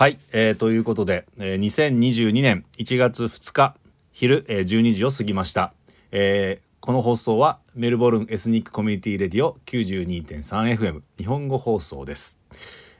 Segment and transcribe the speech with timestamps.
[0.00, 3.74] はい、えーということで、えー2022年1月2日
[4.12, 5.74] 昼、えー12時を過ぎました、
[6.12, 12.38] えーこの放送はメルボルンエスニックコミュニティレディオ 92.3FM 日本語放送です、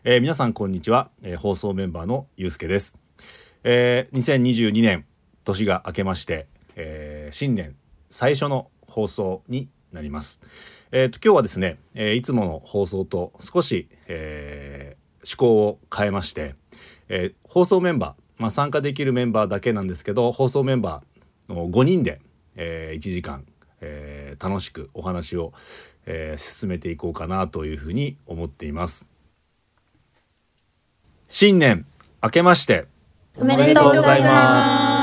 [0.02, 2.98] えー皆さんこんにちは、えー放送メンバーのゆうすけです、
[3.62, 5.06] えー2022年
[5.44, 7.76] 年が明けまして、えー新年
[8.10, 10.40] 最初の放送になります。
[10.90, 16.54] えーと今日はですね、えーいつもの放送と少し、えー趣向を変えまして、
[17.08, 22.20] えー放送メンバー、まあ、参加できるメンバーだけなんですけど放送メンバーの5人で、
[22.56, 23.44] え1時間、
[23.80, 25.52] えー楽しくお話を、
[26.06, 29.08] えー進めていこうかなというふうに思っています。
[31.28, 31.86] 新年
[32.22, 32.86] 明けまして
[33.36, 34.97] おめでとうございます。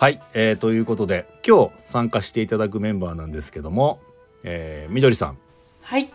[0.00, 4.00] はい、えーということで今日参加していただくメンバーなんですけども、
[4.44, 5.38] えーみどりさん。
[5.82, 6.10] はい、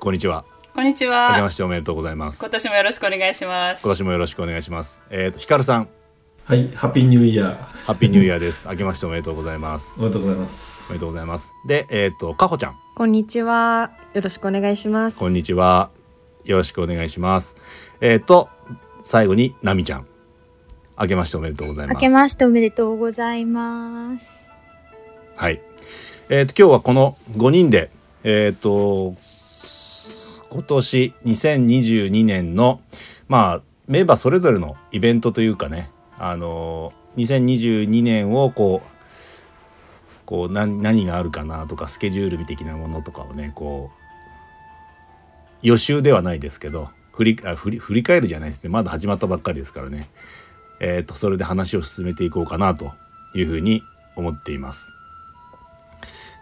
[0.00, 0.46] こんにちは。
[0.74, 1.50] こんにち明けはま。
[1.50, 2.40] しておめでとうございます。
[2.40, 3.82] 今年もよろしくお願いします。
[3.82, 3.90] 今。
[3.90, 5.02] 年もよろしくお願いします。
[5.10, 5.88] えーとひかるさん。
[6.46, 7.56] はい、ハッピーニューイヤー。
[7.84, 8.66] ハッピーニューイヤーです。
[8.66, 9.96] 明けましておめでとうございます。
[9.98, 10.86] おめでとうございます。
[10.88, 11.52] おめでとうございます。
[11.66, 12.76] でえっ、とかほちゃん。
[12.94, 13.90] こんにちは。
[14.14, 15.18] よろしくお願いします。
[15.18, 15.90] こんにちは。
[16.46, 17.56] よろしくお願いします。
[18.00, 18.48] えっ、と
[19.02, 20.06] 最後になみちゃん
[20.98, 24.50] 明けましておめでとうございます明けましておめでとうございます。
[25.36, 25.60] はい。
[26.28, 27.90] えっ、と今日はこの5人で
[28.24, 29.14] えっ、と
[30.50, 32.80] 今年2022年の
[33.28, 38.96] まあメンバーそれぞれのイベントというかねあの2022年をこう
[40.24, 44.06] こう何何があるかなとかスケジュール的なものとかをねこう
[45.62, 50.08] 予習ではないですけど振りあ振り振り返るじゃないですねまだ始まったばっかりですからね
[50.80, 52.92] えっ、とそれで話を進めていこうかなと
[53.34, 53.82] いうふうに
[54.16, 54.92] 思っています。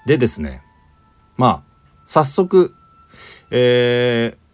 [0.07, 0.63] でですね
[1.37, 1.63] まあ
[2.05, 2.75] 早速
[3.51, 4.45] えー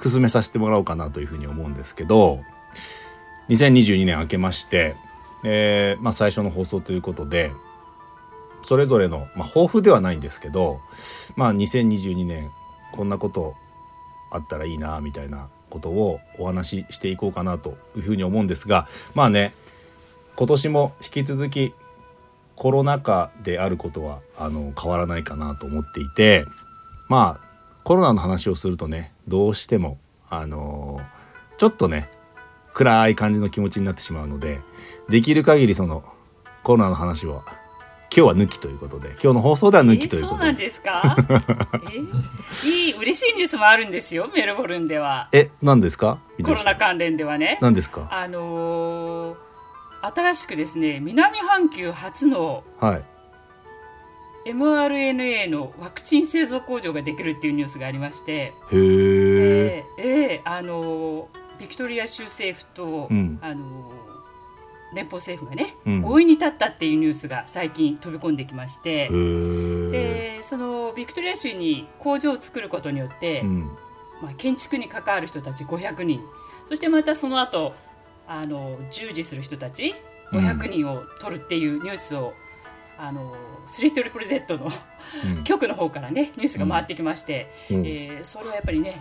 [0.00, 2.40] 進めさせてもらおうかなというふうに思うんですけど
[3.48, 4.94] 2022年明けまして、
[5.44, 7.50] えーまあ、最初の放送ということで
[8.62, 10.80] それぞれの、まあ、抱負ではないんですけど、
[11.36, 12.50] まあ、2022年
[12.92, 13.54] こんなこと
[14.30, 19.54] あったらいいなみたいなことをお話ししていこうかなというふうに思うんですがまあね
[20.36, 21.74] 今年も引き続き
[22.54, 26.44] コロナ禍であることはあの変わらないかなと思っていて
[27.08, 27.48] まあ
[27.84, 29.98] コロナの話をするとねどうしても
[30.28, 31.00] あの
[31.56, 32.10] ちょっとね
[32.74, 34.60] 暗い感じの気持ちになってしまうので
[35.08, 36.04] できる限りその
[36.62, 37.44] コロナの話は
[38.14, 40.40] 今日は抜きということで今日の放送では抜きということで。
[40.40, 41.16] えそうなんですか？
[42.64, 44.30] えいい嬉しいニュースもあるんですよ。
[44.34, 45.28] メルボルンでは。
[45.32, 46.18] え何ですか？
[46.42, 47.58] コロナ関連ではね。
[47.60, 48.08] 何ですか？
[48.10, 49.36] あのー
[50.00, 53.04] 新しくですね南半球初のはい。
[54.46, 61.26] mRNA のワクチン製造工場ができるっていうニュースがありまして、へええええあのー
[61.60, 63.38] ビクトリア州政府と、うん。
[63.42, 63.97] あのー
[64.94, 66.02] 連邦政府がね、うん。
[66.02, 73.70] 合意に至ったっていうニュースが最近飛び込んできましてでそのビクトリア州に工場を作ることによって、うん。
[74.20, 76.20] まあ、建築に関わる人たち500人。
[76.68, 77.74] そしてまたその後
[78.26, 79.94] あの従事する人たち
[80.32, 82.34] 500人を取るっていうニュースを、
[82.98, 83.34] あの
[83.66, 84.70] 3ZZZ の
[85.36, 85.44] うん。
[85.44, 87.86] 局の方からねニュースが回ってきまして、うん。
[87.86, 89.00] えーそれはやっぱりね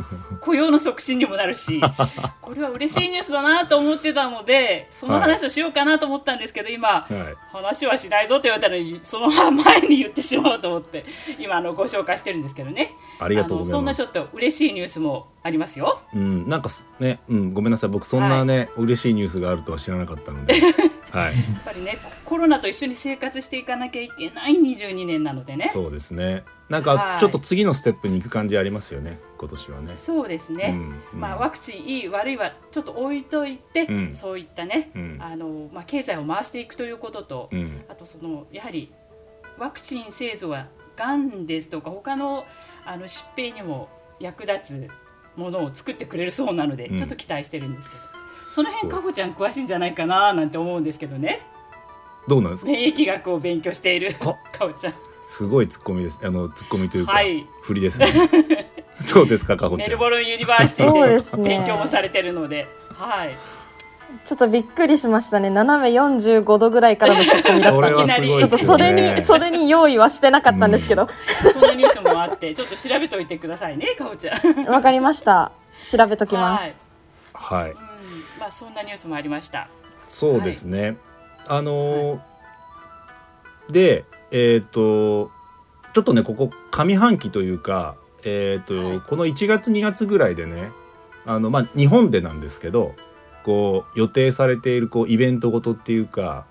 [0.40, 1.80] 雇用の促進にもなるし
[2.40, 7.36] これは嬉しいニュースだなと思ってたのでその話をしようかなと思ったんですけど今はい。
[7.52, 11.04] 話はしないぞって言われたのにその前に言ってしまおうと思って
[11.38, 12.94] 今あのご紹介してるんですけどね。
[13.18, 13.74] ありがとうございます。
[13.74, 16.00] あのそんなちょっと嬉しいニュースもありますよ。
[16.14, 20.54] うん、なんかすね、うん、ごめんなさい、僕そんなね、嬉しいニュースがあるとは知らなかったので。
[21.10, 25.68] はい、やっぱりねココロナと一緒に生活していかなきゃいけない22年なのでね。
[25.70, 26.44] そうですね。
[26.70, 26.96] なんはい。
[26.96, 29.96] かちょっと次のステップに行く感じありますよね、今年はね。
[29.96, 30.78] そうですね、
[31.12, 34.14] うんまあ、ワクチンいい悪いはちょっと置いといて、うん。
[34.14, 35.18] そういったね、うん。
[35.20, 38.92] あのまあ、経済を回していくということと、うん、あとそのやはり
[39.58, 42.44] ワクチン製造はがんですとか他の
[42.86, 43.88] あの疾病にも
[44.20, 46.96] 役立つものを作ってくれるそうなので、うん。
[46.96, 48.02] ちょっと期待してるんですけど。
[48.44, 51.40] その辺かほちゃん詳しいんじゃないかななんて思うんですけどね。
[52.28, 52.70] どうなんですか？
[52.70, 54.24] 免疫学を勉強しているあ
[54.56, 54.94] かほちゃん。
[55.24, 56.20] すごいツッコミです。
[56.22, 57.46] あのツッコミというか、はい。
[57.62, 58.06] 振りですね。
[59.14, 59.86] どうですか、かほちゃん。
[59.86, 63.36] メルボルンユニバーシテそうィで勉強もされてるので、はい。
[64.24, 65.48] ちょっとびっくりしましたね。
[65.48, 68.02] 斜め45度ぐらいからのツッコミだったんで。
[68.02, 69.14] はすごいちょっとそれね。
[69.16, 71.08] に、それに用意はしてなかったんですけど。
[71.52, 74.64] そんなニュースもあって、ちょっと調べといてくださいね、かおちゃん。
[74.66, 75.52] わかりました。
[75.82, 76.84] 調べときまはいす。。
[77.32, 77.76] はいうん、
[78.38, 79.68] まあそんなニュースもありました。
[80.06, 80.96] そうですね。
[81.48, 82.32] あのー
[83.70, 85.30] でえっ、と
[85.94, 89.00] ちょっとねここ上半期というかえっ、と、はい。
[89.00, 90.70] この1月2月ぐらいでね
[91.24, 92.94] あのまあ日本でなんですけど
[93.44, 96.46] こう予定されているこうイベントごとっていうか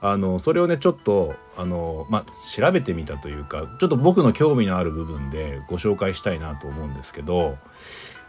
[0.00, 2.24] あのそれをねちょっとあの、まあ、
[2.56, 7.58] 調べてみたというかちょっと僕の興味のある部分でご紹介したいなと思うんですけど、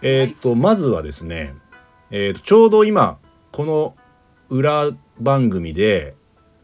[0.01, 1.53] えーっとまずはですね、
[2.09, 3.17] えーっとちょうど今
[3.51, 3.95] この
[4.49, 4.89] 裏
[5.19, 6.15] 番組で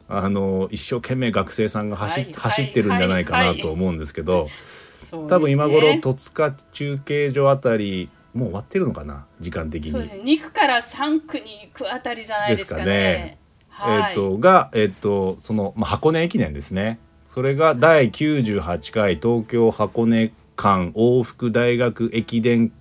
[0.08, 5.28] あの一生懸命学生さんが走,、はい走ってるんじゃないかなと思うんですけど、そうですね。
[5.28, 9.92] 多分今頃戸塚中継所あたりもう終わってるのかな時間的に。
[9.92, 10.24] そうですね。
[10.24, 12.86] 2区から3区に行くあたりじゃないですかね。
[12.86, 17.00] ですはい、えっ、とがえっ、とその、まあ、箱根駅伝ですね。
[17.28, 22.72] それが第98回東京箱根間往復大学駅伝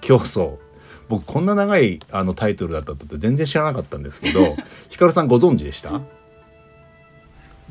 [0.00, 0.58] 競争。
[1.08, 4.54] 僕こんな長いあのタイトルだったって全然知らなかったんですけど
[4.88, 6.00] ひかるさんご存知でした？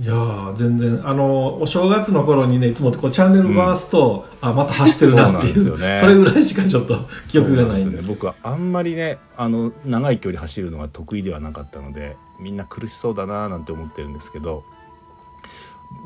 [0.01, 5.97] いやー全然あのお正月の頃にねいつもこうチャンネル回すと、あまた走ってるなっていうそね。
[5.99, 6.97] それぐらいしかちょっと
[7.29, 7.85] 記憶がないんです。
[7.87, 14.63] んですよね僕はあんまりねあの長い距離走るのが得意ではなかったのでみんな苦しそうだななんて思ってるんですけど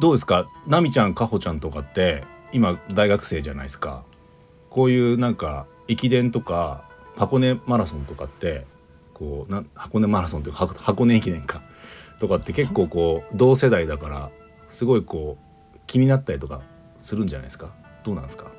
[0.02, 0.48] どうですか？
[0.66, 4.04] 奈美ちゃんかほちゃんとかって今大学生じゃないですか。
[4.72, 8.66] こういうなんか駅伝とか箱根マラソンとかって
[9.14, 11.62] こうな箱根マラソンというか箱箱根駅伝か
[12.24, 14.32] とかって結構こう同世代だから
[14.70, 16.62] すごいこう気になったりとか
[17.00, 17.74] するんじゃないですか？
[18.06, 18.50] どうなんですか？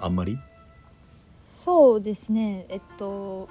[0.00, 0.38] あんまり？
[1.34, 2.64] そうですね。
[2.70, 3.46] えっと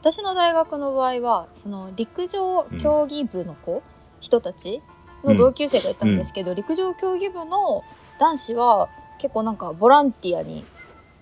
[0.00, 3.84] 私の大学の場合はその陸上競技部の子、
[4.20, 4.82] 人たち
[5.22, 7.84] の同級生がいたんですけど、陸上競技部の
[8.18, 8.88] 男子は
[9.20, 10.64] 結構なんかボランティアに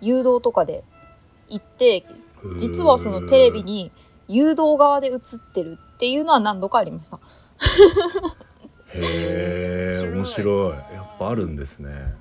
[0.00, 0.84] 誘導とかで
[1.50, 2.06] 行って
[2.56, 3.92] 実はそのテレビに
[4.26, 5.20] 誘導側で映っ
[5.54, 7.20] てるっていうのは何度かありました。
[8.94, 10.72] へえ 面面白い。
[10.72, 12.14] やっぱあるんですね。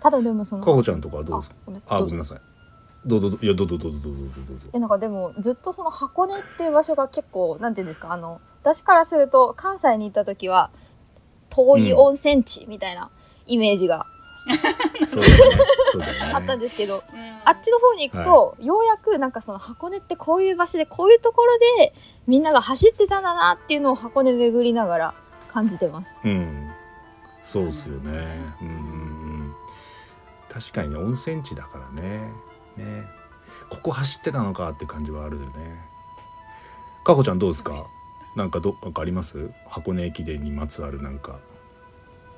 [0.00, 1.42] ただでもそのかほちゃんとかはどう
[1.74, 1.96] ですか？
[1.96, 2.40] あごめんなさい。
[3.04, 3.48] どうぞどうぞい。
[3.48, 4.68] やどうぞどうぞどうぞどうぞどうぞ。
[4.72, 8.12] えなんかでもずっとその箱根っていう場所が結構なんていうんですか？
[8.12, 10.70] あの私からすると関西に行った時は
[11.50, 13.10] 遠い温泉地みたいな
[13.48, 14.06] イメージが
[15.06, 15.56] そうだよね。
[15.92, 16.32] そうだよね。
[16.34, 17.02] あったんですけど、うん。
[17.44, 21.94] あっちの方に行くと、ようやくなんかその箱根ってこういう場所でこういうところで
[22.26, 25.14] みんなが走ってたんだなっていうのを箱根巡りながら
[25.48, 26.20] 感じてます。
[26.24, 26.70] うん。
[27.42, 28.10] そうですよね。
[28.60, 28.78] うんうんう
[29.48, 29.54] ん。
[30.48, 32.30] 確かにね温泉地だからね。
[32.76, 33.04] ね。
[33.70, 35.80] ここ走ってたのかって感じはあるよね。
[37.04, 37.84] かほちゃんどうですか？
[38.36, 39.50] なんかどなんかあります？
[39.66, 41.38] 箱根駅伝にまつわるなんか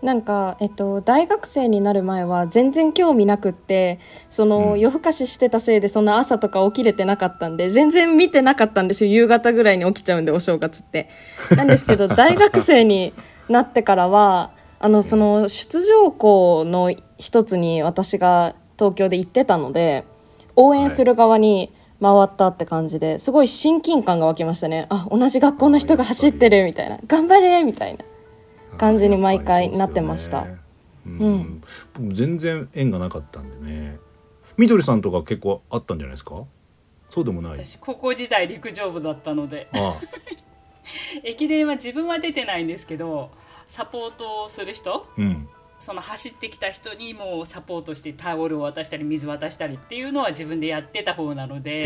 [0.04, 3.98] なんか、えっと、大学生になる前は全然興味なくって
[4.28, 4.78] その、うん。
[4.78, 9.10] 夜更かししてたせいでその朝とか起きれてなかったんで全然見てなかったんですよ。
[9.10, 11.08] 夕方ぐらいに起きちゃうんでお正月って。
[11.56, 13.14] なんですけど 大学生に
[13.48, 20.04] なってからはあのその出場校の一つに私が東京で行ってたので
[20.54, 21.72] 応援する側に
[22.02, 24.84] 回ったって感じですごい親近感が湧きましたね。
[24.90, 26.98] あ同じ学校の人が走ってるみたいな。
[27.06, 28.04] 頑張れみたいな
[28.74, 30.46] 感じに毎回なってました。
[31.06, 31.62] うん。
[31.94, 33.98] 僕全然縁がなかったんでね。
[34.56, 36.44] みどりさんとか結構あったんじゃないですか？
[37.10, 37.52] そうでもない。
[37.52, 39.68] 私高校時代陸上部だったので。
[39.72, 40.00] あ
[41.24, 43.30] 駅伝は自分は出てないんですけど
[43.66, 45.48] サポートをする人うん。
[45.80, 51.80] その走ってきた人にもサポートしてタオルを渡したり水渡したりっていうのは自分でやってた方なので。
[51.80, 51.84] へ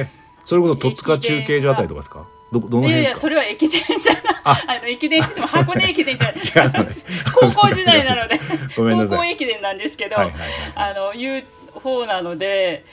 [0.00, 0.08] え。
[0.44, 2.26] それこそ戸塚中継所あたりとかですか？
[2.60, 3.08] どどのいや辺ですか？
[3.08, 4.64] いやそれは駅伝じゃないあ。
[4.68, 6.90] あの駅伝って箱根駅伝じゃ違うのね。
[7.34, 8.38] 高校時代なので。
[8.76, 11.44] 高校駅伝なんですけど、はいはいはいあのいう
[11.74, 12.84] 方なので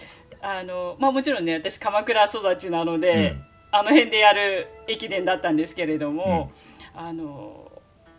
[0.41, 3.45] あの、まあ、もちろんね私鎌倉育ちなので、うん。
[3.73, 6.51] あの辺でやる駅伝だったんですけれども、
[6.93, 7.71] あの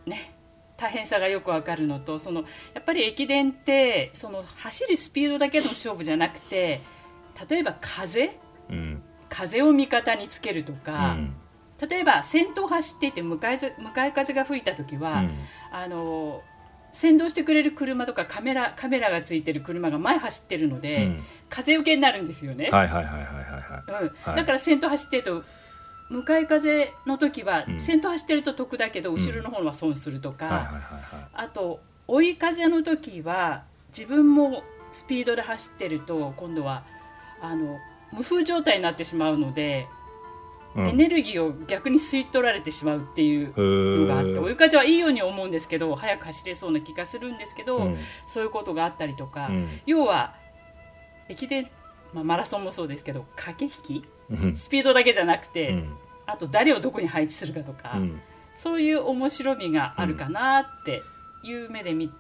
[0.07, 0.33] ね
[0.79, 6.81] 大変さがよくわかるのとそのやっぱり駅伝ってその走るスピードだけの勝負じゃなくて
[7.51, 8.31] 例えば風？
[8.71, 11.35] うん風を味方につけるとうか、ん。
[11.89, 15.31] 例えば先頭走っていて向かいず向かい風が吹いた時は、うん。
[15.73, 16.43] あの
[16.93, 21.23] 先導してくれる車とかカメラカメラがついてる車が前走ってるので、うん。
[21.49, 22.67] 風受けになるんですよね。
[22.71, 24.03] はいはいはいはいはいはい。
[24.03, 24.09] うん。
[24.23, 24.37] はい。
[24.37, 25.45] だから先頭走ってると
[26.11, 27.79] 向かい風の時は、うん。
[27.81, 30.69] 先頭走ってると得だけど後ろの方は損するとか、
[31.33, 36.85] あと追い風の時は自分もスピードで走ってると今度は
[37.41, 37.79] あの
[38.13, 39.89] 無風状態になってしまうので、
[40.75, 40.89] うん。
[40.89, 47.97] エネルギーを逆に吸い取られてしまうっていうのがあって追い風はいいように思うんですけど速く走れそうな気がするんですけど、うん。
[48.27, 49.69] そういうことがあったりとか、うん。
[49.87, 50.35] 要は
[51.29, 51.67] 駅伝っ
[52.13, 54.57] まあ、マラソンもそうですけど駆け引きうん。
[54.57, 55.97] スピードだけじゃなくて、うん。
[56.27, 58.21] あと誰をどこに配置するかとか、うん。
[58.55, 61.03] そういう面白みがあるかなって
[61.45, 62.11] いう目で見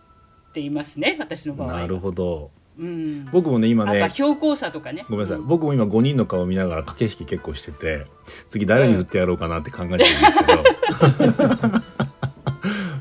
[0.52, 1.68] ていますね私の場合。
[1.68, 1.78] は。
[1.78, 5.04] なるほどうん、僕もね今ね標高差とかね。
[5.08, 5.46] ごめんなさい、うん。
[5.46, 8.06] 僕も今5人の顔を見ながら駆け引き結構してて
[8.48, 10.62] 次誰に振ってやろうかなって考えてるんですけど。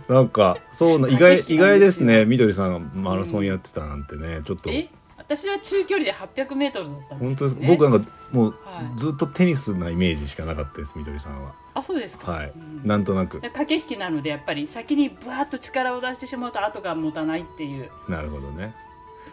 [0.13, 2.25] なんかそうな意外意外ですね。
[2.25, 4.41] みどりさんがマラソンやってたなんてね。
[4.43, 4.69] ちょっと。
[4.69, 4.89] え？
[5.17, 7.55] 私は中距離で800メートルだったんです本当です。
[7.65, 8.99] 僕なんかもうはい。
[8.99, 11.53] ずっとテニスなイメージしかなかったですみどりさんは。
[11.73, 12.29] あそうですか。
[12.29, 12.51] はい。
[12.53, 12.85] うん。
[12.85, 13.39] なんとなく。
[13.39, 17.89] で駆け引きなのでやっぱり先にぶわっと力を出してしまうと後が持たないっていう。
[18.09, 18.75] なるほどね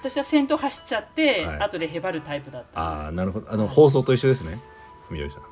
[0.01, 1.61] 私は先頭走っちゃって、はい。
[1.61, 2.81] 後でへばるタイプだった。
[2.81, 3.53] ああなるほど。
[3.53, 4.59] あの放送と一緒ですね。
[5.11, 5.43] みどりさん。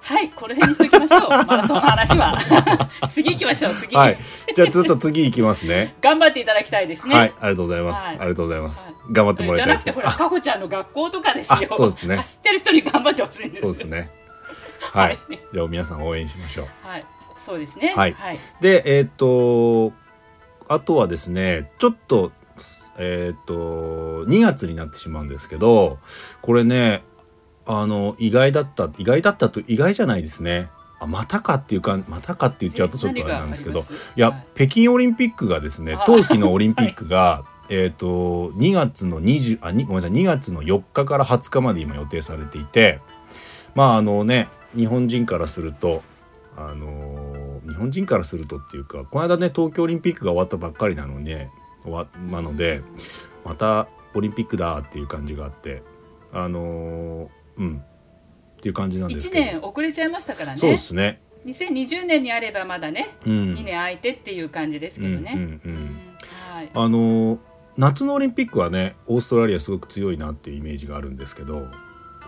[0.00, 1.46] はいこの辺にしときましょう。
[1.46, 2.38] マラソンの話は。
[3.10, 4.18] 次行きましょう次、はい。
[4.54, 5.96] じゃあちょっと次行きますね。
[6.00, 7.14] 頑張っていただきたいですね。
[7.14, 8.16] はいありがとうございます、はい。
[8.18, 8.94] ありがとうございます、はい。
[9.10, 9.92] 頑張ってもらいじゃたいですね。
[9.92, 11.68] なくてほらかほちゃんの学校とかですよ。
[11.72, 12.16] あそうですね。
[12.16, 13.62] 走ってる人に頑張ってほしいんです。
[13.62, 14.10] そうですね。
[14.92, 15.18] はい、はい。
[15.52, 16.88] じゃあ皆さん応援しましょう。
[16.88, 17.04] はい。
[17.36, 17.92] そうですね。
[17.96, 18.12] はい。
[18.12, 19.92] はい、でえっ、と
[20.68, 22.30] あとはですねちょっと
[22.98, 25.98] えっ、と2月になってしまうんですけど
[26.42, 27.02] これね
[27.66, 30.70] あの意外だった意外だったと意外じゃないですね。
[30.98, 33.84] あまたかっていうかまたかって言っちゃうとちょっとあれなんですけど
[34.16, 34.46] いや、はい。
[34.54, 36.04] 北京オリンピックがですねあ。
[36.06, 43.00] 冬季のオリンピックが、 えっ、と2月の20あにごめんなさい2月の4日から20日まで今予定されていて
[43.74, 46.02] まああのね日本人からすると
[46.56, 51.48] あの日本人からするとっていうかこの間ね東京オリンピックが終わったばっかりなので終わ
[52.30, 52.82] なので
[53.44, 55.82] またオリンピックだっていう感じがあって
[56.32, 57.82] あのうん。
[58.58, 59.44] っていう感じなんです1けど。
[59.44, 60.58] 年遅れちゃいましたからね。
[60.58, 61.20] そうですね。
[61.44, 63.32] 2020年にあればまだね、うん。
[63.54, 66.00] 2年空いてっていう感じですけどね、うんうんうん。
[66.52, 66.70] はい。
[66.72, 67.38] あの
[67.76, 71.66] 夏のオリンピックはねオーストラリアすごく強いなっていうイメージがあるんですけど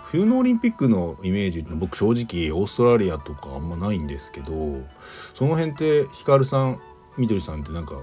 [0.04, 4.82] 冬のオリンピックのイメージって僕正直オーストラリアとかあんまないんですけど
[5.32, 6.80] その辺ってヒカルさん
[7.16, 8.02] みどりさんってなんか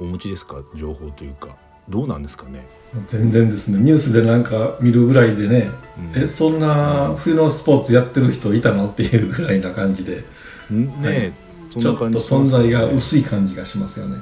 [0.00, 0.62] お持ちですか？
[0.74, 1.56] 情報というか。
[1.88, 2.66] どうなんですかね？
[3.06, 3.78] 全然ですね。
[3.78, 5.70] ニュースでなんか見るぐらいでね、
[6.14, 6.22] うん。
[6.22, 8.88] えそんな冬のスポーツやってる人いたの？
[8.88, 10.24] っていうぐらいな感じで。
[10.70, 10.86] ん？
[11.00, 11.32] ねえ、
[11.70, 14.18] そんちょっと存在が薄い感じがしますよね。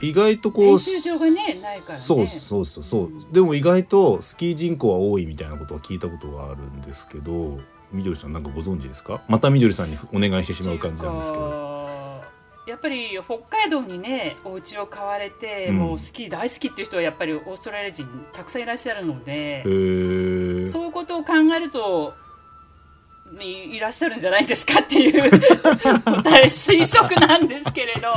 [0.00, 2.00] 意外とこう練習場がねないからね。
[2.00, 2.84] そうそうそう。
[2.84, 3.10] そう。
[3.32, 7.60] でも意外とスキー人口は多いみたいなことは聞いたことがあるんですけど
[7.92, 9.22] みどりさんなんかご存知ですか？
[9.28, 11.71] またみどりさんにお願いしてしまう感じなんですけどど
[12.66, 15.76] やっぱり北海道にねお家を買われて、うん。
[15.78, 19.62] もうスキー大好きっていう人はやっぱりオーストラリア人たくさんいらっしゃるので
[20.62, 22.14] そういうことを考えると
[23.40, 28.12] いいらっしゃるんじゃないですかっていう答え推測なんですけれど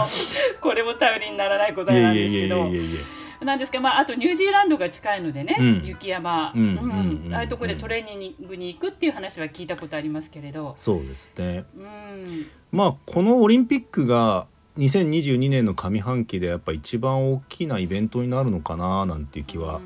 [0.62, 2.58] これも頼りにならない答えなんですけど。
[2.58, 5.82] やいやいやいやなんですか、まあ、あとニュージーランドが近いのでね、うん。
[5.86, 11.66] 雪山、うんああいうところでトレーニングに行くっていう話は聞いたことありますけれど、そうですね。
[11.76, 19.80] うん、まあこのオリンピックが2022年の上半期でやっぱ一番大きなイベントになるのかななんていう気は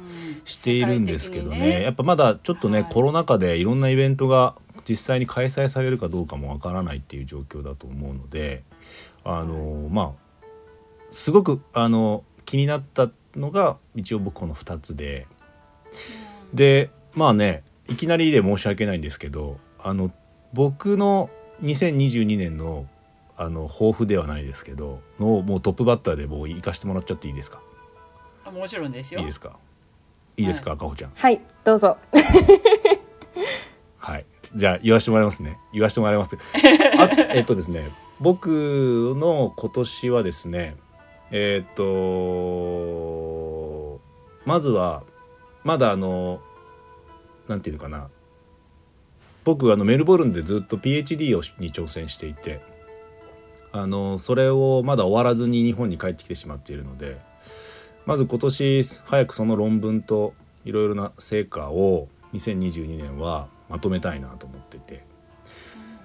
[0.45, 1.55] しているんですけどね。
[1.55, 2.91] 世界的にやっぱまだちょっとね、はい。
[2.91, 4.55] コロナ禍でいろんなイベントが
[4.87, 8.63] 実際に開催されるかどうかもわからないっていう状況だと思うので
[9.23, 10.45] あのまあ
[11.09, 15.27] すごくあの気になったのが一応僕この2つで。
[16.53, 20.11] でまあねいきなりで申し訳ないんですけどあの
[20.53, 21.29] 僕の
[21.63, 22.87] 2022年の
[23.35, 27.61] あの抱負ではないですけどのもうトップバッターでもう行かしてもらっちゃっていいですか？
[28.45, 29.21] あもちろんですよ。
[29.21, 29.57] いいですか？
[30.37, 31.11] いいですか、赤穂ちゃん？
[31.15, 31.97] はいどうぞ。
[33.97, 34.25] はい。
[34.55, 35.57] じゃあ言わせてもらいますね。
[35.73, 36.37] 言わせてもらいます。
[36.97, 40.75] あえっとですね僕の今年はですね
[41.31, 41.89] えっと
[44.45, 45.03] まずは
[45.63, 46.41] まだあの
[47.47, 48.09] なんていうのかな。
[49.43, 52.61] 僕あのメルボルンでずっと PhD をに挑戦していて
[53.71, 57.17] あのそれをまだ終わらずに日本に帰ってきてしまっているので
[58.05, 60.33] まず今年早くその論文と
[60.65, 65.03] いろいろな成果を2022年はまとめたいなと思ってて、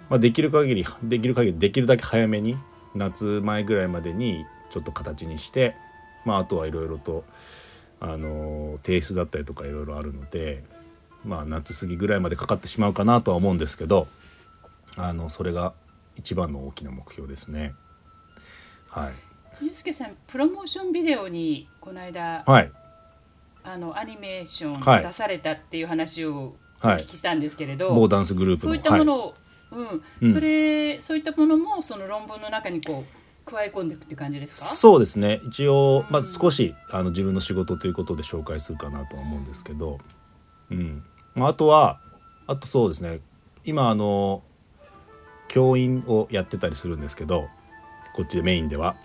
[0.09, 2.57] まあ、できる限りできる限りできるだけ早めに
[2.95, 5.77] 夏前ぐらいまでにちょっと形にして、
[6.25, 7.23] まあ、あとはいろいろと
[8.01, 10.65] あの提出だったりとかいろいろあるので、
[11.25, 14.09] まあ、夏過ぎぐらいまでかかってしまうかなとは思うんですけど
[14.97, 15.75] あのそれが
[16.17, 17.73] 一番の大きな目標ですね。
[18.91, 19.13] はい、
[19.63, 22.71] ゆうすけさんプロモーションビデオにこの間、はい。
[23.63, 25.05] あのアニメーショはい。
[25.05, 27.03] ン出されたっていう話をおはい。
[27.03, 28.73] 聞きしたんですけれど、某ダンスグループの。
[28.73, 29.29] そういったものはい。
[29.29, 29.35] を、
[29.73, 30.03] うん。
[30.23, 30.33] うん。
[30.35, 34.67] それそういったものもその論文の中にこう加え込んでいくっていう感じですか？
[34.67, 35.41] そうですね。
[35.47, 39.99] 一応、まあ、うん少しあの自分の仕事ということで紹介するかなとは思うんですけど、
[40.71, 42.01] うん、まあ、あとは
[42.47, 43.21] あとそうですね。
[43.65, 44.43] 今あの
[45.49, 47.49] 教員をやってたりするんですけど
[48.15, 48.97] こっちでメインでは。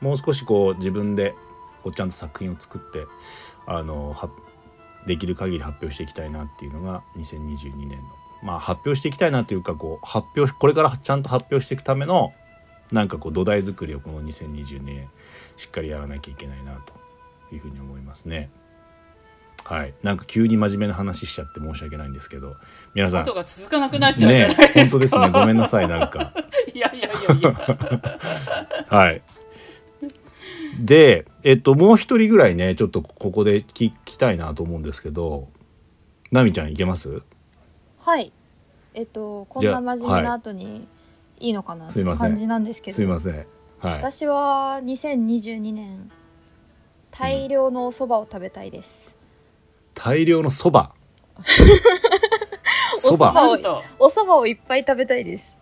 [0.00, 1.34] もう少しこう自分で
[1.82, 3.06] こうちゃんと作品を作って
[3.66, 4.28] あのは
[5.06, 7.96] できる限り発表していきたいなっていうのが2022年の。
[8.42, 12.34] まあ発表していきたいなというかこう発表これからちゃんと発表していくための
[12.92, 15.08] なんかこう土台作りをこの2022年
[15.56, 16.94] しっかりやらなきゃいけないなと
[17.54, 18.50] いうふうに思いますね。
[19.64, 22.56] はい、なんか急に真面目な話しちゃって申し訳ないんですけど
[22.94, 23.22] 皆さん。
[23.22, 24.80] 音が続かなくなっちゃうじゃねないですか。
[24.80, 25.30] 本当ですね。
[25.30, 26.34] ごめんなさいなんか。
[26.74, 27.52] いやいやいやいや。
[28.90, 29.22] はい。
[30.78, 35.48] でえっともう一人ぐらいねちょっとここで聞きたいなと思うんですけど
[36.30, 37.22] 奈美ちゃんいけます？
[38.00, 38.32] はい。
[38.92, 40.86] えっとこんな真面目な後に
[41.40, 42.94] いいのかなって感じなんですけど。
[42.94, 43.34] すいません。
[43.34, 43.46] はい。
[43.98, 46.10] 私は2022年
[47.10, 49.16] 大量のお蕎麦を食べたいです、
[49.94, 50.94] 大量のそば
[52.96, 53.82] そお蕎麦ばなんと？
[53.98, 55.56] お蕎麦をいっぱい食べたいです。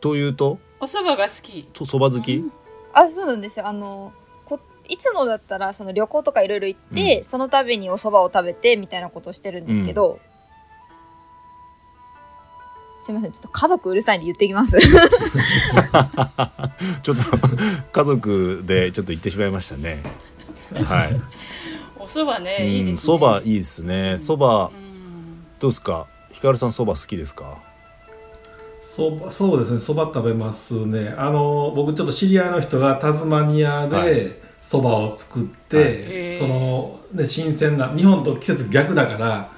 [0.00, 0.58] というと？
[0.80, 1.68] お蕎麦が好き。
[1.72, 2.42] そそば好き？
[2.92, 3.68] あそうなんですよ。
[3.68, 4.12] あの
[4.44, 7.24] こいつもだったらその旅行とかいろいろ行って、うん。
[7.24, 10.18] その度にお蕎麦を食べてみたいなことをしてるんですけど、
[13.02, 13.32] すいません。
[13.32, 14.78] ちょっと家族うるさいんで言ってきます。
[17.02, 17.24] ちょっと
[17.92, 20.02] 家族でちょっと行ってしまいましたね。
[20.72, 21.20] はい。
[21.98, 22.90] お蕎麦ね、いいですね。
[22.92, 24.16] うんそばいいですね。
[24.18, 24.72] そばうん
[25.58, 26.06] どうですか？
[26.32, 27.56] ひかるさんそば好きですか？
[28.80, 29.80] そばそうですね。
[29.80, 31.14] そば食べますね。
[31.18, 34.14] あの僕ちょっと知り合いの人がタズマニアはい。
[34.14, 36.38] でそばを作って、はい。
[36.38, 39.51] その、ね、新鮮な日本と季節逆だから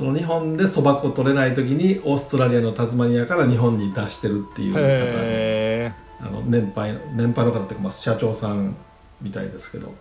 [0.00, 4.80] その日本でそば粉取れない時にオーストラリアのタズマニアから日本に出してるっていう方。
[4.80, 5.92] へ
[6.22, 8.76] あの年配の年配の方っていうか、まあ、社長さん
[9.20, 9.92] みたいですけど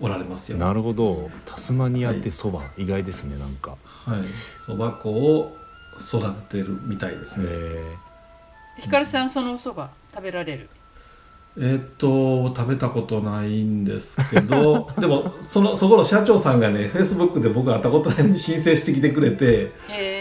[0.00, 0.58] おられますよ。
[0.58, 1.30] えなるほど。
[1.46, 3.78] タスマニアってそば、意外ですねなんか。
[4.04, 4.24] はい。
[4.26, 5.56] そば粉を
[5.98, 7.46] 育ててるみたいですね。
[7.48, 7.96] へ
[8.82, 10.68] ひかるさんそのお蕎麦食べられる？
[11.60, 19.72] えーっと食べたことないんですけど でもそのそこの社長さんがねフェイスブックで僕会ったことないのに申請してきてくれて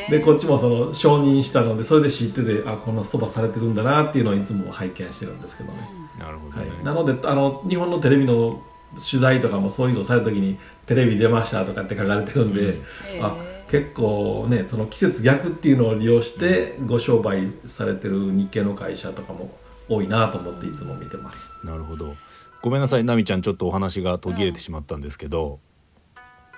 [0.09, 5.77] でこっちもその承認したのでそれで知っててあこのそばされてるんだなっていうのをいつも拝見してるんですけどね、
[6.17, 8.61] えなるほどね、はい、なのであの日本のテレビの
[8.95, 12.79] 取材とかもそういうのされた時にテレビ出ましたとかって書かれてるんで、うん。
[13.21, 13.35] あ
[13.67, 19.51] 結構ねその季節逆っていうのを利用してご商売されてる日系の会社とかも
[19.89, 21.53] 多いなと思っていつも見てます。
[21.63, 22.15] なるほど。
[22.61, 23.01] ごめんなさい。
[23.01, 25.59] 奈美ちゃんちょっとお話が途切れてしまったんですけど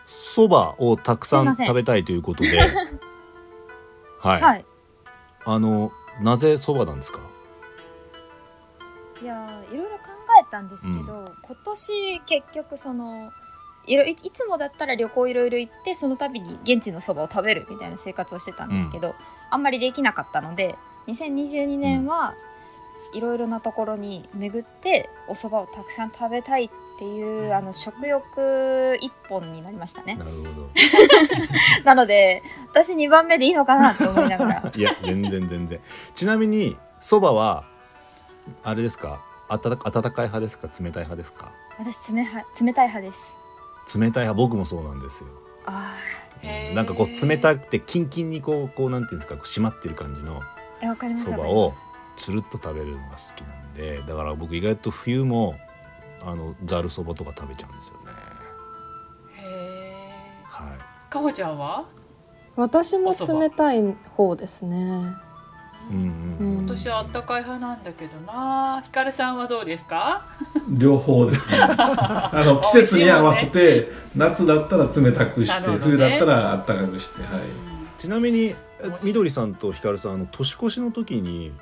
[0.07, 2.49] そば、をたくさん食べたいということで。
[4.19, 4.65] はい、はい。
[5.45, 7.19] あのなぜそばなんですか？
[9.21, 10.03] いやーいろいろ考
[10.41, 13.31] えたんですけど、今年結局その
[13.85, 19.15] いろいいつもだったら旅行いろいろ行ってその度に現地のそばを食べるみたいな生活をしてたんですけど、
[19.49, 20.75] あんまりできなかったので
[21.07, 22.33] 2022年は
[23.13, 26.69] いろいろなところに巡ってお蕎麦をたくさん食べたいっ
[26.99, 30.15] ていうあの食欲一本になりましたね。
[30.15, 30.69] なるほど。
[31.85, 34.71] なので私2番目でいいのかなと思いながら。
[34.75, 35.79] いや全然全然。
[36.13, 37.63] ちなみにそばは
[38.63, 39.21] あれですか？
[39.49, 40.67] 温かい派ですか？
[40.67, 41.51] 冷たい派ですか？
[41.79, 43.37] 私冷は冷たい派です。
[43.95, 45.29] 冷たい派僕もそうなんですよ。
[45.65, 45.95] あ
[46.41, 49.35] へーなんかこう冷たくてキンキンにこうこうなんていうんですか？
[49.35, 50.43] こう締まってる感じのー
[50.81, 51.73] えわかりますそばわかりまを
[52.19, 55.55] つるっと食べるのが好きなんでだから僕意外と冬も
[56.21, 58.11] あのざるそばとか食べちゃうんですよね。
[59.37, 60.43] へえ。
[60.43, 60.77] はい。
[61.09, 61.85] かほちゃんは？
[62.57, 63.81] 私も冷たい
[64.17, 64.75] 方ですね。
[65.89, 66.65] うんうんうん。
[66.65, 68.81] 私はあったかい派なんだけどな。
[68.83, 70.25] ひかるさんはどうですか？
[70.67, 71.57] 両方ですね。
[71.63, 75.77] あの季節に合わせて、夏だったら冷たくして、ね。
[75.77, 77.43] 冬だったら暖かくしてはい。
[77.97, 78.53] ちなみに
[79.05, 81.53] みどりさんとひかるさんあの年越しの時に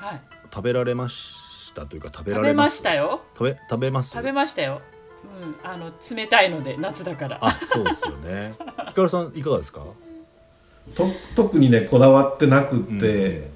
[0.00, 0.20] はい。
[0.52, 2.78] 食べられましたというか食べられます。
[2.78, 3.20] したよ。
[3.34, 4.10] 食べ食べます。
[4.12, 4.80] 食べましたよ。
[5.22, 7.38] うん、あの冷たいので夏だから。
[7.42, 8.54] あそうですよね。
[8.88, 9.82] ひかるさんいかがですか？
[10.94, 13.50] と特にねこだわってなくって、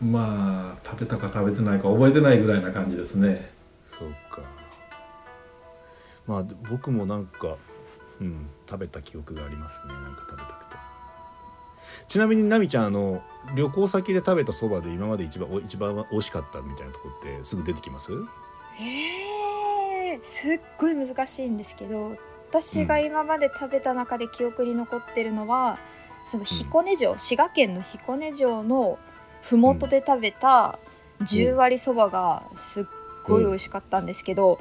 [0.00, 3.50] まあ食べたか食べてないか覚えてないぐらいな感じですね。
[3.84, 4.42] そうか。
[6.26, 7.56] まあ僕もなんか
[8.20, 9.94] うん食べた記憶がありますね。
[9.94, 10.76] なんか食べたくて。
[12.06, 13.22] ちなみになみちゃんあの
[13.54, 18.12] 旅行先で食べたそばで今まで一番お一番美味しかったみたいなとこってすぐ出てきます？
[18.80, 22.16] えー、すっごい難しいんですけど
[22.50, 25.78] 私が今まで食べた中で記憶に残ってるのは、
[26.24, 28.98] その彦根城、滋賀県の彦根城の
[29.42, 30.78] 麓で食べた
[31.20, 32.84] 十割そばがすっ
[33.26, 34.58] ごい美味しかったんですけど、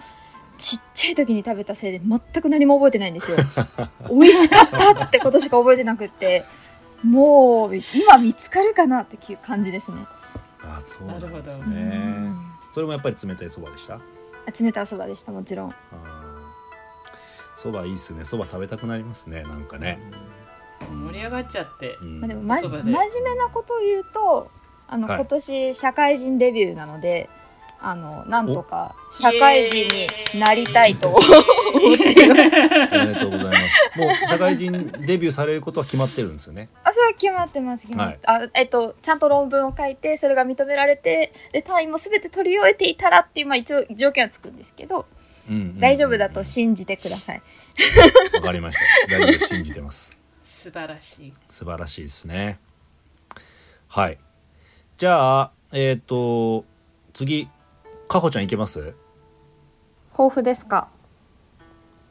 [0.57, 3.37] ちっちゃい時に食べたせいで全く何も覚えてないんですよ。
[4.09, 6.43] 美味しかったってことしか覚えてなくって
[7.03, 9.97] もう今見つかるかなっていう感じですね。
[10.63, 11.65] あそうなんですね。
[11.65, 12.35] ん
[12.71, 13.99] それもやっぱり冷たいそばでした？
[14.61, 15.75] 冷たいそばでしたもちろん。
[17.55, 18.25] そばいいっすね。
[18.25, 19.99] そば食べたくなりますねなんかね、
[20.91, 22.19] 盛り上がっちゃってうん。
[22.21, 24.51] まあ、でもまじ真面目なことを言うと
[24.87, 25.17] あの、はい。
[25.17, 27.29] 今年社会人デビューなので
[27.79, 29.87] あのなんとか社会人
[30.33, 33.99] になりたいと思っていますおめでとうございます。
[33.99, 34.71] もう社会人
[35.05, 36.69] デビューされることは決まってるんですよね。
[36.83, 45.05] あそれは決まってます決まって、あえっとちゃんと論文を書いてそれが認められてで単位も全て取り終えていたらっていう、まあ、一応条件はつくんですけど、
[45.49, 47.41] うんうんうん大丈夫だと信じてください。
[48.33, 49.17] わかりました。
[49.17, 50.21] 大丈夫信じてます。
[50.41, 51.33] 素晴らしい。
[51.47, 52.59] 素晴らしいですね。
[53.87, 54.17] はい。
[54.97, 56.65] じゃあえっ、と
[57.13, 57.47] 次
[58.09, 58.95] かほちゃんいけます？
[60.19, 60.89] 豊富ですか？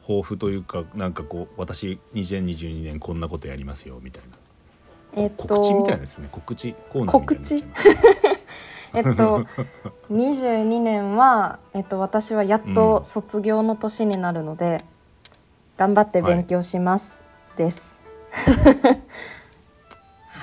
[0.07, 4.23] 抱負というかなんかこう私2022年こんなことやりますよみたい
[5.15, 6.29] な、えっと告知みたいなですね。
[6.31, 7.41] 告知コーナーみたいにな。
[7.41, 8.37] っちゃいます
[8.93, 9.45] えっと
[10.09, 14.85] 22年は、えっと、私はやっと卒業の年になるので、
[15.75, 17.21] 頑張って勉強します、
[17.57, 17.99] です。
[18.31, 18.51] は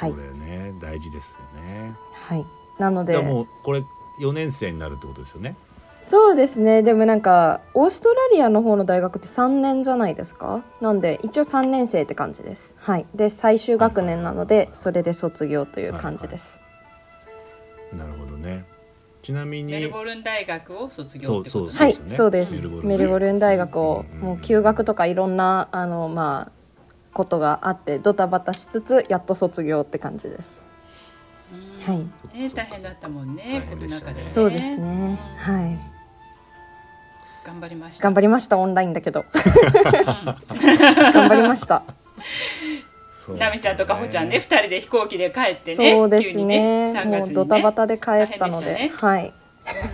[0.09, 0.11] い。
[0.11, 0.75] そうだよね。
[0.81, 1.95] 大事ですよね。
[2.13, 2.45] はい。
[2.79, 3.83] なのででもうこれ
[4.21, 5.57] 4年生になるってことですよね
[5.97, 6.83] そうですね。
[6.83, 10.63] でもなんかオーストラリアの方の大学って3年じゃないですか？
[10.81, 12.75] なんで一応3年生って感じです。
[12.79, 13.07] はい。
[13.15, 16.61] で最終学年なのでそれで卒業という感じです、
[17.93, 18.65] なるほどね。
[19.23, 22.17] ちなみにメルボルン大学を卒業ってそうことはいですよね。
[22.17, 22.85] そうです。
[22.85, 23.77] メルボルン大学。
[23.81, 26.53] をもう休学とかいろんなあのまあ
[27.15, 30.63] ことがあってドタバタしつつやっと卒業って感じです
[31.87, 31.99] はい。
[31.99, 34.23] ね大変だったもんね大コ変でしたね。
[34.27, 35.19] そうですね。
[35.39, 35.79] はい。
[37.45, 38.05] 頑張りました。
[38.05, 39.25] 頑張りましたオンラインだけど。
[39.35, 41.83] 頑張りました。
[41.87, 41.95] そう
[43.07, 43.41] ですよね。
[43.41, 46.93] ナミちゃんとかほちゃんね二人で飛行機で帰ってねそうですね。
[46.95, 48.91] 3もうドタバねタで帰ったので。
[48.95, 49.33] はい。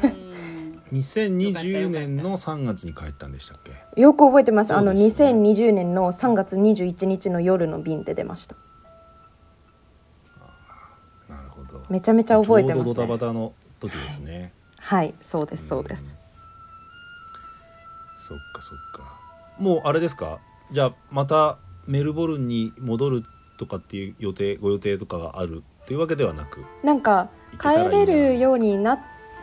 [0.05, 0.97] うん。
[0.99, 4.01] 2020年の3月に帰ったんでしたっけ？
[4.01, 4.75] よく覚えてます。
[4.75, 5.31] あのそうですね。
[5.33, 8.55] 2020年の3月21日の夜の便で出ました
[11.91, 16.17] めちゃめちゃ覚えてちょうどますねドタバタの時ですね、はいそうですそうです。
[18.15, 19.19] そっかそっか。
[19.59, 20.39] もうあれですか？
[20.71, 23.25] じゃあまたメルボルンに戻る
[23.59, 27.29] とかっていう予定ご予定とかがあるというわけではなくなんか
[27.61, 28.99] 帰れるようにな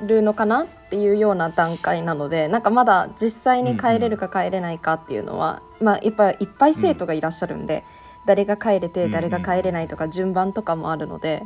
[0.06, 7.84] るのかなっていうような段階なのでなんかまだ実際に帰れるか帰れないかっていうのは、まあやっぱいっぱい生徒がいらっしゃるんで、
[8.26, 11.44] 誰が帰れて誰が帰れないとか順番とかもあるので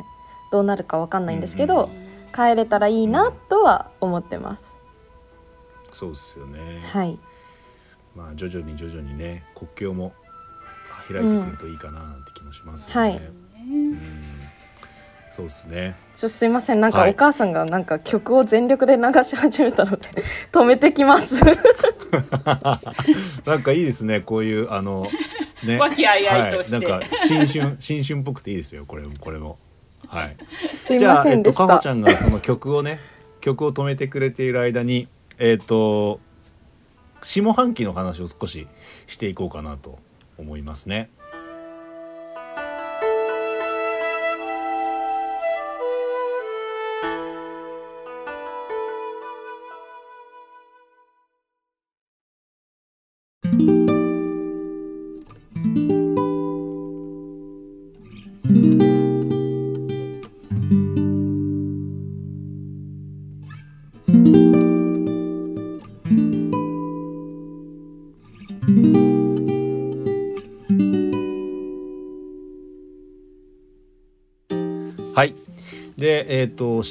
[0.52, 1.90] どうなるかわかんないんですけど、
[2.34, 4.76] 帰れたらいいなとは思ってます。
[5.92, 7.20] そうですよね、はい。
[8.16, 10.14] まあ徐々に徐々にね国境も
[11.08, 13.18] 開いてくるといいかななんて気もしますよね、はい。
[13.18, 13.20] う
[13.72, 14.00] ん。
[15.30, 15.96] そうですね。
[16.14, 16.82] ちょすいません。
[16.82, 17.12] なんかはい。
[17.12, 20.10] お母さんがなんか曲を全力で流し始めたので
[20.52, 21.36] 止めてきます。
[23.46, 24.20] なんかいいですね。
[24.20, 25.08] こういうあの
[25.64, 25.80] ね。
[25.80, 26.86] 和気あいあいとして。
[26.86, 28.86] はい、なんか新春新春っぽくていいですよ。
[28.86, 29.58] これもこれも
[30.12, 30.38] はい
[30.76, 31.88] すいじゃあ、ませえっと、んでしたかほち。
[31.89, 33.00] ゃんがその曲をね
[33.39, 35.08] 曲を止めてくれている間に
[35.39, 36.19] えっと
[37.21, 38.67] 下半期の話を少し
[39.08, 40.00] していこうかなと
[40.38, 41.10] 思いますね。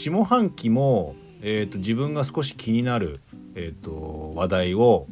[0.03, 3.21] 下半期も、えー、と自分が少し気になる、
[3.55, 5.07] えー、と話題を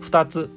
[0.00, 0.50] 2つ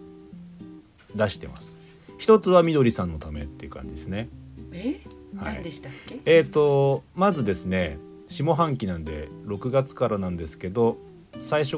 [1.16, 1.76] 出してます。
[2.18, 4.30] 一つはみどりさんのためっていう感じですね。
[4.72, 5.00] え？
[5.38, 5.54] はい。
[5.56, 6.20] 何でしたっけ？
[6.26, 10.98] えー、とまずですね下半期なんで6月からなんですけど
[11.40, 11.78] 最初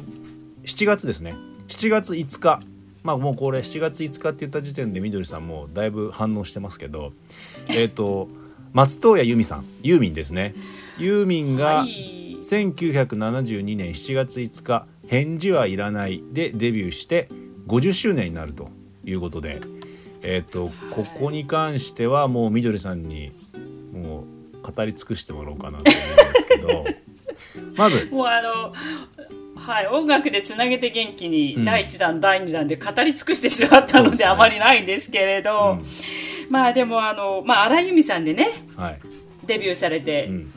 [0.63, 1.35] 7月ですね。
[1.67, 2.61] 7月5日。
[3.03, 7.11] まあもうこれ7月5日って言った時点でみどりさんもうだいぶ反応してますけど
[7.69, 8.27] えっと
[8.73, 10.53] 松任谷由実さんユーミンですね
[10.99, 12.19] ユーミンがはい。
[12.41, 17.27] 1972年7月5日「返事はいらない」でデビューして
[17.67, 18.69] 50周年になると
[19.03, 19.59] いうことで
[20.21, 23.33] えっ、とここに関してはもうみどりさんに
[23.93, 24.23] も
[24.63, 26.85] う語り尽くしてもらおうかなと思うんですけど
[27.75, 28.73] まずもうあの
[29.55, 31.65] はい音楽でつなげて元気にうん。
[31.65, 34.25] 第1弾、第2弾で語り尽くしてしまったので、ね。
[34.25, 35.79] あまりないんですけれど、
[36.49, 38.99] まあでもあの、まあ、荒井由実さんでねはい、
[39.45, 40.51] デビューされて、うん、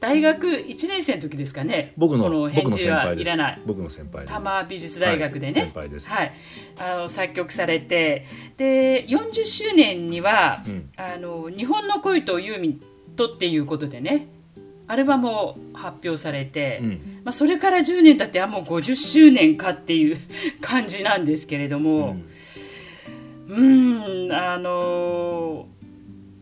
[0.00, 1.92] 大学1年生の時ですかね。
[1.96, 3.26] 僕のこの返事は先輩です。
[3.28, 3.62] いらない。
[3.64, 6.10] 僕の先輩で多摩美術大学でね、はい先輩です。
[6.10, 6.32] はい、
[6.78, 8.26] あの作曲されて。
[8.56, 10.90] で40周年には、うん。
[10.96, 12.80] あの日本の恋とユーミン
[13.16, 14.28] とっていうことでね
[14.86, 17.20] アルバムを発表されて、うん。
[17.24, 20.18] まあ、それから10年経ってあもう50周年かっていう
[20.60, 22.16] 感じなんですけれども。
[23.48, 24.32] うん。
[24.32, 25.68] あの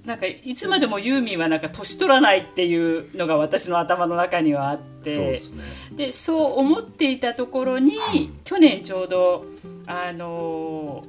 [0.04, 5.14] なんかいつまでもユーミンはなんか年取らないっていうのが私の頭の中にはあって。
[5.14, 5.26] そう
[5.58, 5.64] ね。
[5.92, 7.94] でそう思っていたところに、
[8.44, 9.46] 去年ちょうど
[9.86, 11.04] あの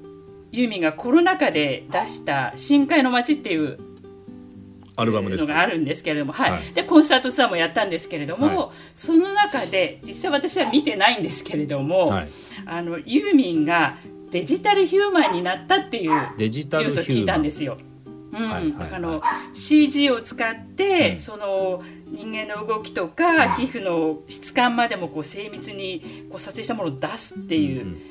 [0.51, 3.77] ユーミンがコロナ禍で出した「深海の街」っていう
[4.95, 5.49] アルバムですか？
[5.49, 6.51] のがあるんですけれども、はい。
[6.51, 6.73] はい。
[6.73, 8.75] でコンサートツアーもやったんですけれども、はい。
[8.95, 12.27] その中で実際私は見てないんですけれども、はい。
[12.65, 13.97] あのユーミンが
[14.31, 17.77] デジタルヒューマンになったっていうデジタルニュースを聞いたんですよ。
[18.36, 19.21] あの
[19.54, 21.19] CG を使って、うん。
[21.19, 28.02] その人間の動きとか、皮膚の質感までもこう精密にこう撮影したものを出すっていう、うん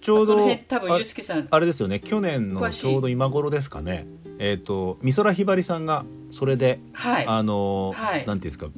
[0.00, 1.46] ちょうど辺多分あユースケさん。
[1.50, 2.00] あれですよね。
[2.00, 4.06] 去年のちょうど今頃ですかね。
[4.38, 7.26] えっ、と美空ひばりさんがそれで、はい。
[7.26, 8.18] あのーはい。
[8.20, 8.68] なんていうんですか。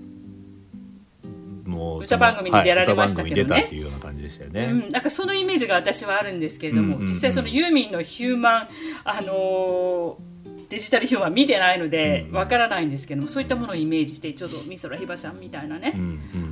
[1.64, 3.42] もう歌番組に出られましたけどね。
[3.42, 7.06] はい歌番組に出たっていうような感じでしたよね、うん、なんかそのイメージが私はあるんですけれども、うんうんうん。
[7.06, 8.68] 実際そのユーミンのヒューマン、
[9.04, 10.31] あのー
[10.72, 15.94] デジタルヒューマン見てないのでわからないんですけども、そういったものをイメージしてちょっと美空ひばりさんみたいなね、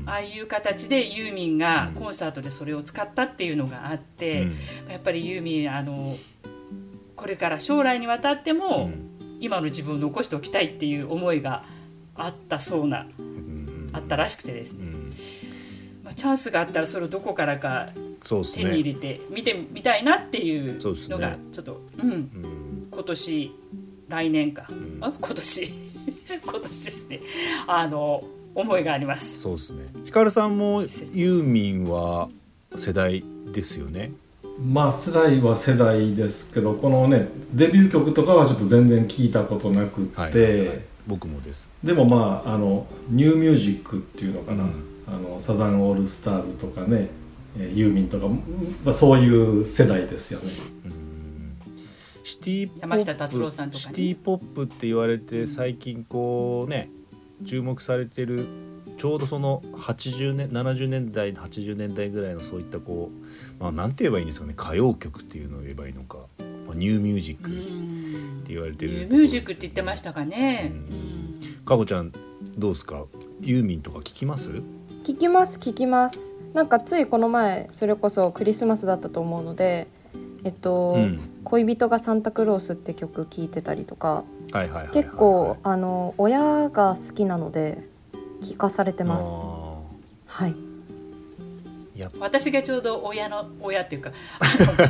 [0.04, 4.48] ああいう形でユーミンがコンサートでそれを使ったっていうのがあって、
[4.90, 6.18] やっぱりユーミンあの
[7.16, 8.90] これから将来にわたっても、
[9.40, 11.64] 今の自分を残しておきたいっていう思いが
[12.14, 13.06] あったそうな
[13.94, 15.14] あったらしくてですね、うん。
[16.04, 17.88] まあ、チャンスがあったらそれをどこからか
[18.22, 20.78] 手に入ねれて見てみたいなっていう
[21.08, 22.88] のがちょっと、うん、うん。
[22.90, 23.50] 今年
[24.10, 24.98] 来年か、ん。
[25.00, 25.70] あ今年。
[26.44, 27.20] 今年ですね。
[27.66, 29.38] あの思いがあります。
[29.38, 29.84] そうですね。
[30.04, 32.28] ヒカルさんもユーミンは
[32.76, 34.12] 世代ですよね？
[34.60, 41.68] まあ世代は世代ですけどこのねデビュー曲とかはちょっと全然聞いたことなくって、はい、はい僕もです。
[41.82, 44.70] でもまああのニューミュージックっていうのかな、うん。
[45.06, 47.08] あのサザンオールスターズとかね
[47.56, 50.50] えーユーミンとか、まあ、そういう世代ですよね。
[52.22, 53.94] シティポップ山下達郎さんとかね。
[53.96, 56.90] シティポップって言われて最近こうね
[57.44, 58.46] 注目されてる
[58.96, 63.10] ちょうどその80年70年代80年代ぐらいのそういったこ
[63.58, 66.18] う、まあ、なんて言えばいいんですかね歌謡曲っていうのを言えばいいのか、
[66.66, 70.72] まあ、ニューミュージッうクっんて言われてるニューミュージックって言ってましたかね。
[71.64, 72.12] かほちゃん
[72.58, 73.04] どうですか？
[73.40, 74.50] ユーミンとか聞きます？
[75.04, 76.34] 聞きます聞きます。
[76.52, 79.86] なんかついこの前それこそクリスマスだったと思うので
[80.44, 84.24] えっと、うん恋人がサンタクロースって曲聴いてたりとか
[84.92, 87.78] 結構あの親が好きなので
[88.42, 89.40] 聞かされてます。
[89.42, 89.80] あ
[90.26, 90.69] はい
[92.18, 94.12] 私がちょうど親の親っていうか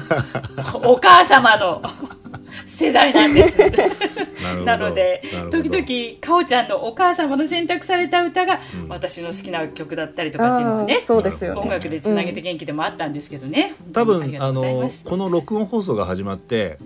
[0.84, 1.82] お母様の
[2.66, 3.58] 世代なんです。
[4.64, 8.88] なので時々かおちゃんのお母様の選択された歌がうん。
[8.88, 11.60] 私の好きな曲だったりとかっていうのがあねーそうですよね。
[11.60, 16.78] 音楽でつなげて元気でもあったんですけどね、多本当にありが分あのこの録音放送が始まって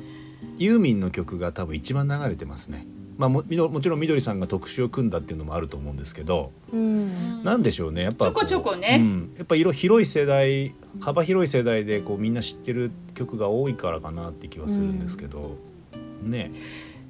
[0.59, 2.87] ユーミンの曲が多分一番流れてますね。
[3.17, 7.45] まあ、もみどもちろんみどりさんが特集を組んだっていうのもあると思うんですけど、うん。
[7.45, 8.97] なんでしょうねやっぱちょこちょこね。
[9.01, 15.57] うん、やっぱ色広い世代幅広い世代でこうみんな知ってる曲が多いからかなって気はするんですけど、
[16.23, 16.53] ね。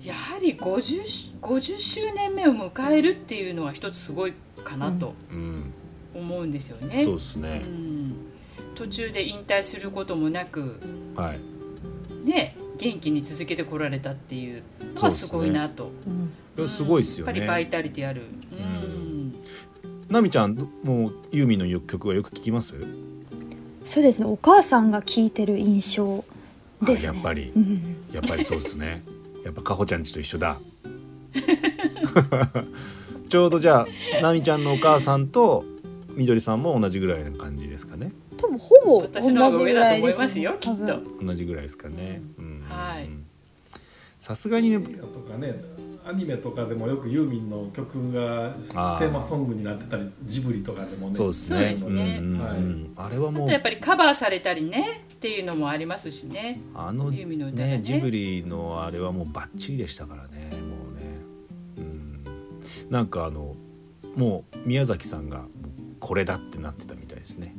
[0.04, 5.72] やはり 50, 50周年目を迎えるっていうのは一つすごいかなとうん、
[6.14, 7.02] 思うんですよね。
[7.04, 7.62] そうですね。
[7.64, 8.14] う、ん。
[8.74, 10.78] 途中で引退することもなく。
[11.16, 12.26] はい。
[12.26, 14.62] ね元気に続けてこられたっていう
[14.96, 15.90] のはすごいなと。
[16.66, 17.70] すごいですよやっぱりバイね。
[17.70, 18.22] タリティある。
[18.52, 19.34] うん
[20.08, 22.74] なみちゃんどもうユーミンの曲はよく聞きます？
[23.84, 26.24] そうですねお母さんが聞いてる印象
[26.82, 29.02] ですねあやっぱりうんやっぱりそうですね。
[29.44, 30.60] やっぱかほちゃんちと一緒だ。
[33.28, 33.86] ちょうどじゃ
[34.18, 35.64] あなみちゃんのお母さんと
[36.14, 38.12] みどりさんも同じぐらいな感じですかね。
[38.36, 41.26] 多分ほぼ同じぐ上だと思らいですねいますよ、きっと多分。
[41.26, 42.22] 同じぐらいですかね。
[42.38, 42.43] うん
[42.74, 43.08] はい。
[44.18, 44.78] さすがにね。
[44.78, 45.54] とかね
[46.06, 48.54] アニメとかでもよくユーミンの曲が
[48.98, 51.14] テーマソングになってたりジブリとかでもね。
[51.14, 51.70] そうですそうね。
[51.70, 52.18] ですね。
[52.20, 52.94] うんうんうん。
[52.96, 53.08] はい。
[53.08, 53.42] あれはもう。
[53.44, 56.60] あとやっぱりカバーされたりねっていうのもありますしね。
[56.74, 57.80] あのユーミンのねね。
[57.82, 61.18] ジブリのあれはもうバッチリでしたからねもうね、
[61.78, 62.24] うん、
[62.90, 63.56] なんかあの
[64.16, 65.46] もう宮崎さんが
[66.00, 67.56] これだってなってたみたいですね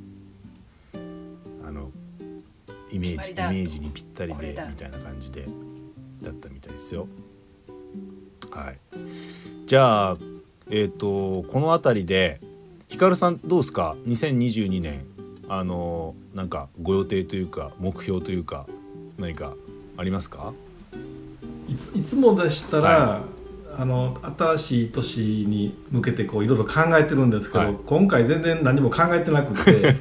[2.96, 5.46] イメージイメージにぴったりでみたいな感じで
[6.22, 7.08] だったみたいですよ。
[8.52, 8.80] はい、
[9.66, 10.18] じゃあ、
[10.70, 12.40] えー、とこの辺りで
[12.88, 15.06] ひかるさんどうですか？2022年
[15.50, 18.66] あのなんかご予定というか目標というか
[19.18, 19.54] 何か
[19.98, 20.54] ありますか？
[21.68, 23.22] いついつもでしたら、は
[23.78, 27.76] あの新しい年に向けてこういろいろ考えてるんですけど、はい。
[27.86, 29.94] 今回全然何も考えてなくて、 例え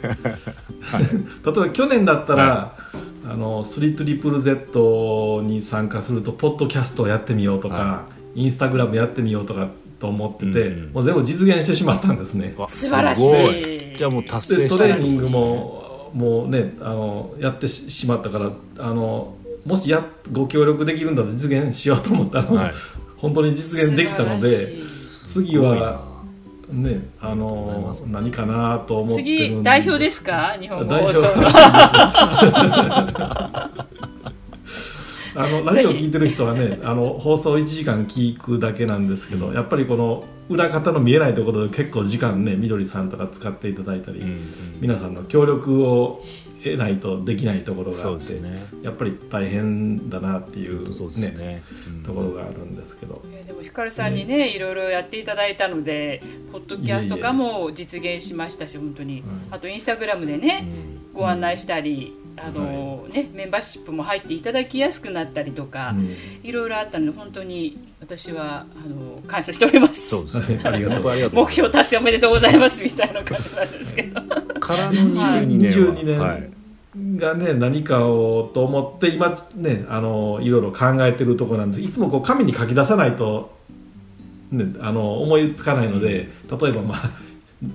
[1.42, 2.83] ば去年だったら、
[3.26, 12.54] あのスリートリプル Z に参加するとポッドキャストをやってみようとか、はインスタグラムやってみようとかと思ってて、うんうんもう全部実現してしまったんですね。
[12.56, 13.22] わ素晴らしい。
[13.22, 13.94] すごい。
[13.96, 19.34] じゃあもう達成でトしたんですレーニングももうねあのやってししまったからあの
[19.64, 22.72] もしやご協力できるんだと実現しようと思ったら、はい。
[23.16, 24.48] 本当に実現できたので
[25.26, 26.13] 次は
[26.68, 28.03] ねあのます。
[28.07, 30.57] 何かなと思って次代表ですか？
[30.61, 30.94] 日本語。
[30.94, 31.48] 放送の
[35.37, 44.40] あのラジオ聞いてる人はねあの放送1時間聞くだけなんですけどやっぱりこの裏方の見えないところで結構時間ねみどりさんとか使っていただいたり、うんうん。
[44.81, 46.22] 皆さんの協力を
[46.72, 48.66] 得ないとできないところがあって、ですね。
[48.83, 51.62] やっぱり大変だなっていう,、本当そうですね。
[51.88, 52.03] うん。
[52.03, 56.22] ところがあるんですけど、いやでもひかるさんにねいろいろやっていただいたので
[56.53, 61.12] ポッドキャスト化も実現しましたし本当に、あとインスタグラムでね、うん。
[61.12, 66.10] ご案内したり、あのね、メンバーシップも入っていただきやすくなったりとか、うん。
[66.42, 70.08] いろいろあったので本当に私はあの感謝しております。
[70.08, 70.60] そうですね。
[70.64, 70.90] ありがとう。
[70.94, 71.44] 本当ありがとう。
[71.44, 74.20] 目標達成おめでとうございますみたいな感じなんですけど。
[74.60, 75.94] からの22年は。
[75.94, 76.50] 22年はい。
[76.96, 81.80] がね何かをと思って今ねあのいろいろ考えてるところなんです。
[81.80, 83.56] いつもこう紙に書き出さないと、
[84.52, 87.10] ね、あの思いつかないので例えばまあ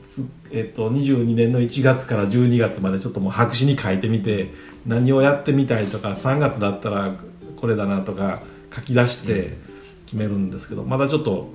[0.06, 4.52] つえっと、22年の1月から12月までちょっともう白紙に書いてみて
[4.86, 7.16] 何をやってみたいとか3月だったら
[7.58, 8.42] これだなとか
[8.74, 9.58] 書き出して
[10.06, 11.50] 決めるんですけどまだちょっと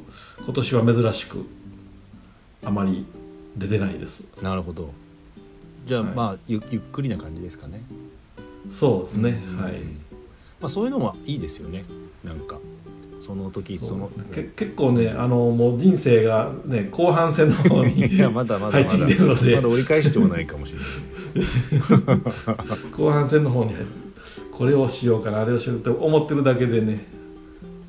[0.45, 1.45] 今年は珍しく
[2.65, 3.07] あまり
[3.57, 4.25] 出てないです。
[4.43, 4.93] なるほど。
[5.87, 6.13] じゃあ、はい。
[6.15, 7.83] まあゆゆっくりな感じですかね、
[8.71, 9.31] そうですね、
[9.61, 9.73] はい。
[10.61, 11.85] まあ、そういうのもいいですよね。
[12.25, 12.59] なんか
[13.25, 18.87] その時そのけ結構ねあのもう人生がね後半戦の方に いやまだまだまだ。
[18.87, 19.57] 入ってきてるので。
[19.57, 20.79] まだ折り返してもないかもしれ
[22.13, 22.21] ない
[22.93, 23.73] 後半戦の方に
[24.53, 27.07] これをしようかなあれをしようって思ってるだけでね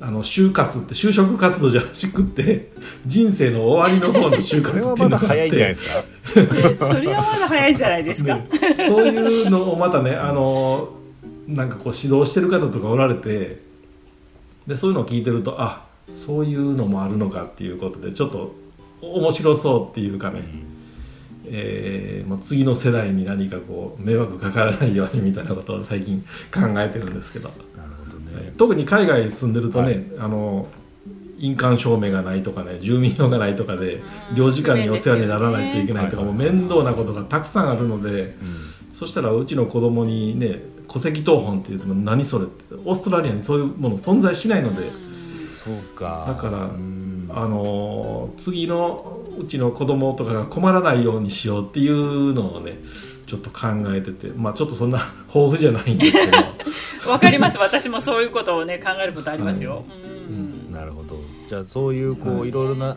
[0.00, 2.72] あの就活って就職活動じゃなくって
[3.04, 5.26] 人生の終わりの方の就活そっていうれはまだのがあって。
[5.26, 6.86] 早いんじゃないですか。
[6.94, 8.34] それはまだ早いんじゃないですか。
[8.36, 8.48] ね。
[8.88, 10.88] そういうのをまたねあの
[11.46, 13.65] なんかこう指導してる方とかおられて
[14.66, 18.54] でそういうのを聞いてるとあそういうのもあるのかっていうことでちょっと
[19.00, 20.42] 面白そうっていうかね、
[21.44, 30.04] えーもう次の世代に何かこう迷惑かからないようにみたいなことを最近考えてるんですけど、なるほどね、特に海外に住んでるとね、はい。
[30.18, 30.66] あの
[31.38, 34.02] 印鑑証明がないとかね住民票がないとかで
[34.34, 38.34] 領事館にお世話にならないといけないとかもう面倒なことがたくさんあるので。
[38.96, 44.88] そしたらうちの子供にね戸籍謄本って言っても何それってオーストラリアにそういうもの存在しないので、
[45.52, 46.24] そうか。
[46.26, 47.28] だからうん。
[47.28, 52.78] あのー次のうちの子供とかが困らないようにしようっていうのをね
[53.26, 54.28] ちょっと考えてて。
[54.28, 54.98] まあちょっとそんな
[55.34, 56.38] 豊富じゃないんですけど。
[57.10, 57.58] わかります。
[57.58, 59.84] 私もそういうことをね考えることありますよ。
[60.28, 60.72] うん。
[60.72, 61.16] なるほど。
[61.48, 62.48] じゃあそういうこう、はい。
[62.48, 62.96] い、ろいろな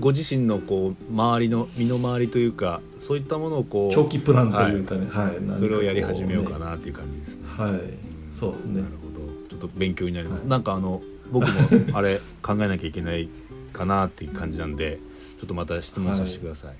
[0.00, 5.06] ご自身のこう周りの身の回りというかそういったものをこう長期プランというかね、はい。
[5.06, 7.44] 何かこうねそれをやり始めようかなっていう感じですね。
[7.48, 8.34] はい。
[8.34, 8.80] そうですね。
[8.80, 9.22] なるほど。
[9.48, 11.60] ちょっと勉強になります、なんかあの僕も
[11.92, 13.28] あれ考えなきゃいけない
[13.72, 14.98] かなっていう感じなんで
[15.38, 16.74] ちょっとまた質問させてください、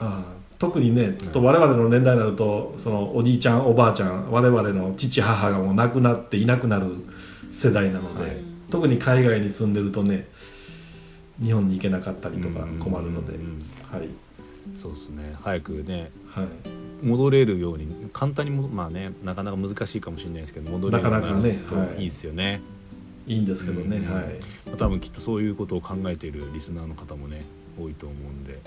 [0.00, 0.24] ああ
[0.58, 6.86] 特にねちょっと我々の年代になるとそのおじいちゃんおばあちゃん我々の父母がもう亡くなっていなくなる
[7.50, 8.36] 世代なので、はい。
[8.70, 10.28] 特に海外に住んでるとね
[11.40, 14.08] 日本に行けなかったりとかうん困るので、うんはい。
[14.74, 15.34] そうですね。
[15.42, 16.10] 早くね。
[16.26, 16.46] はい。
[17.06, 21.96] 戻れるように簡単にもまあねなかなか難しいかもしれないですけど戻れるようになるとはい。
[21.96, 22.60] いいですよね。
[23.26, 24.24] いいんですけどね、うんはい。
[24.66, 27.44] まあ多分きっとそういうことを考えているリスナーの方もね
[27.80, 28.58] 多いと思うんで。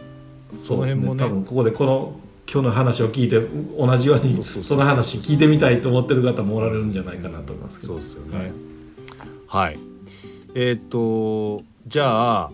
[0.57, 1.25] その辺もね。
[1.25, 2.15] 多分ここでこの
[2.51, 3.39] 今日の話を聞いて
[3.77, 7.93] 同じようにその話聞いてみたいと思ってる方もおられるんじゃないかなと思いますけど。
[7.93, 8.37] そうですよね。
[8.37, 8.51] はい
[9.47, 9.79] はい、
[10.55, 12.51] えーっとじゃあ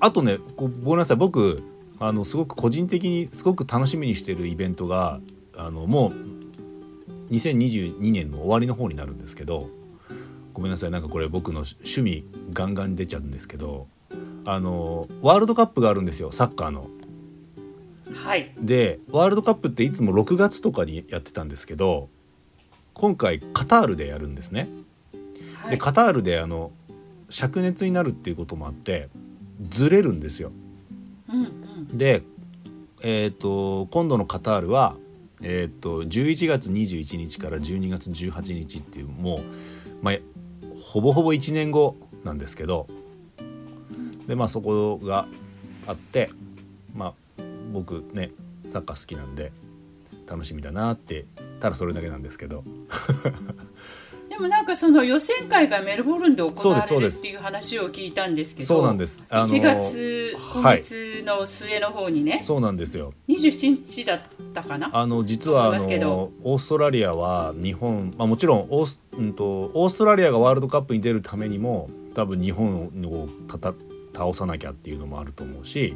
[0.00, 1.62] あとねごごめんなさい僕
[1.98, 5.20] あのすごく個人的にすごく楽しみにしてるイベントが
[5.56, 9.68] あのもう2022年の終わりの方になるんですけど
[10.54, 13.86] ごめんなさいなんかこれ僕の趣味ガンガンに出ちゃうんですけど
[14.46, 16.88] あのワールドカップがあるんですよサッカーの。
[18.12, 18.52] はい。
[18.58, 22.08] でワールドカップっていつも6月とかにやってたんですけど
[22.94, 24.68] 今回カタールでやるんですね。
[25.54, 26.72] はいでカタールであの
[27.28, 29.08] 灼熱になるっていうこともあって
[29.68, 30.52] ずれるんですよ。
[31.28, 31.60] うんうん
[31.96, 32.22] で、
[33.02, 34.96] えー、と今度のカタールは、
[35.42, 39.40] えー、と11月21日から12月18日っていうもう、
[40.02, 40.14] まあ、
[40.80, 42.86] ほぼほぼ1年後なんですけど
[44.26, 45.26] でまあそこが
[45.86, 46.30] あって
[46.94, 47.42] まあ
[47.72, 48.30] 僕ね
[48.66, 49.52] サッカー好きなんで
[50.28, 51.24] 楽しみだなって
[51.58, 52.70] ただそれだけなんですけどで
[54.40, 59.22] もなんかその予選会がメルボルンで行われるっていう話を聞いたんですけどそうなんです。
[59.28, 63.12] あの1月今はい月の末の方にね、そうなんですよ。
[63.28, 64.20] 27日だっ
[64.52, 64.90] たかな？
[64.92, 73.74] あの実はあのオーストラリアは日本、まあ、もちろんオース、うん、とオーストラリアがワールドカップに出るためにも多分日本をたた
[74.14, 75.94] 倒さなきゃっていうのもあると思うし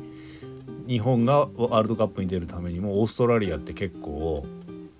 [0.87, 4.45] 日本がワールドカップに出るためにもオーストラリアって結構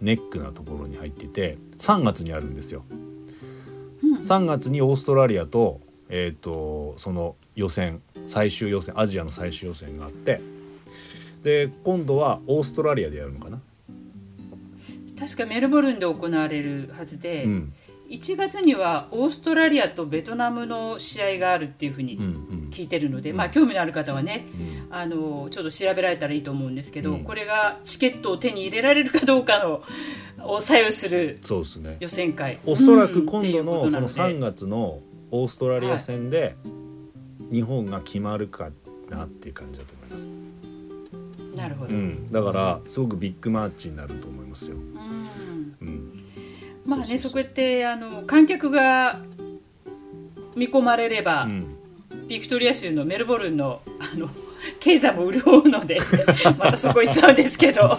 [0.01, 2.85] ネックなところに入っていて3月にあるんですよ。
[4.25, 10.41] うん3月にオーストラリアと,、えー、とその予選最終予選アジアの最終予選があって
[11.43, 13.61] で今度はオーストラリアでやるのかな？
[15.19, 17.73] 確かメルボルンで行われるはずで、うん。
[18.11, 22.71] 1月にはオーストラリアとベトナムの試合があるっていうふうにうんうん。
[22.71, 23.37] 聞いてるので、うん。
[23.37, 24.47] まあ興味のある方はね
[24.91, 24.95] うん。
[24.95, 27.25] あのちょっと調べられたらいいと思うんですけど、うん。
[27.25, 29.83] これがチケットを手に入れられるかどうかの
[30.45, 31.97] を左右するそうですね。
[32.01, 32.59] 予選会。
[32.67, 36.57] おそらく今度のその3で月のオーストラリア戦で
[37.51, 38.71] 日本が決まるか
[39.09, 40.37] なっていう感じだと思います、
[41.57, 45.77] なるほど、うん、だからすごくビッグマッチになると思いますよ、うん。
[45.81, 46.25] うん、
[46.87, 49.21] まあねそうやってあの観客が
[50.55, 51.77] 見込まれれば、うん。
[52.29, 54.31] ビクトリア州のメルボルンのあの
[54.81, 55.99] 経済も潤うので
[56.59, 57.97] またそこ行っちゃうんですけど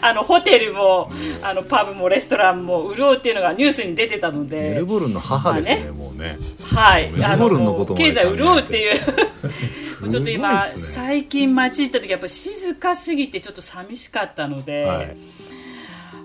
[0.00, 1.10] あのホテルも
[1.42, 5.90] あのパブもレストランも潤うっていうのがニュースに出てたのメでルボルンの母ですね,、まあね。
[5.92, 6.38] もうね。
[6.62, 7.10] はい。
[7.10, 8.98] メルボルンのこと経済潤うっていう。
[10.10, 10.60] ちょっと今、ね。
[10.76, 15.16] 最近街行った時やっぱ静かすぎてちょっと寂しかったので、はい。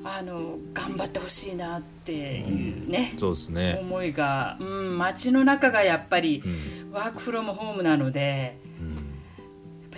[0.08, 6.86] あの頑張ってほしいなっていうね、そうですね、思いが、うん、街の中がやっぱりうん。
[6.96, 8.58] ワークフロムホームなので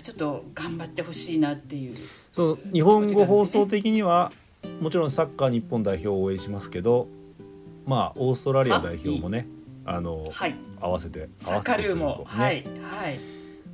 [0.08, 1.96] ちょっと頑張ってほしいなっていう。
[2.32, 4.32] そう日本語放送的には
[4.80, 7.10] もちろんサッカー日本代表を応援しますけど
[7.86, 9.48] まあオーストラリア代表もね
[9.84, 10.56] あのはい。
[10.80, 12.72] 合わせて合サッカールーわせてという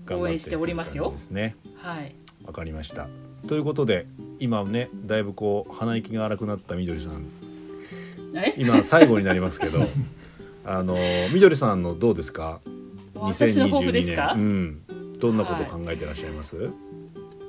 [0.08, 0.20] かも、はいはい。
[0.22, 1.12] 応援しておりますよ。
[1.12, 1.56] ですね。
[1.76, 2.16] はい。
[2.46, 3.08] わかりました。
[3.48, 4.08] ということで
[4.40, 7.26] 今ねだいぶこう鼻息が荒くなったみどりさん。
[8.36, 8.56] え？
[8.58, 9.86] 今最後になりますけど
[10.66, 10.98] あの
[11.32, 12.60] みどりさんのどうですか？
[13.16, 14.82] 私の抱負ですか、うん、
[15.24, 16.58] どんなこと考えてらっしゃいます、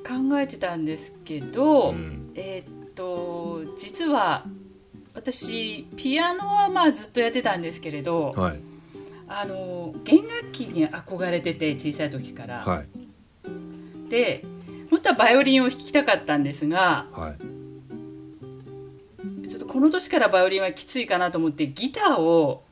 [0.07, 2.31] 考えてたんですけど、うん。
[2.37, 4.45] えーっと実は
[5.13, 8.61] 私ピアノはまあずっとやってたんですけれど、はい。
[9.27, 12.87] あの弦楽器に憧れてて小さい時から、はい。
[14.09, 14.45] で
[14.89, 17.35] 本当はバイオリンを弾きたかったんですがは
[19.43, 19.49] い。
[19.49, 22.63] ちょっとこの年からバイオリンはきついかなと思ってギターを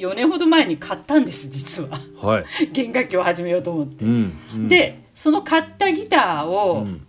[0.00, 2.00] 4年ほど前に買ったんです実は。
[2.20, 4.04] はい、弦楽器を始めようと思って。
[4.04, 7.00] うんうん、でその買ったギターうをん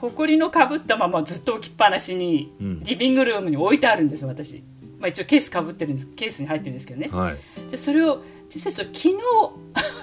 [0.00, 2.82] 埃のかぶったままずっと置きっぱなしにうん。
[2.82, 4.62] リビングルームに置いてあるんです私、
[4.98, 7.08] まあ、一応ケースかぶってるんですケースに入ってるんですけどね。
[7.12, 7.70] はい。
[7.70, 8.22] でそれを
[8.52, 9.14] 実際昨日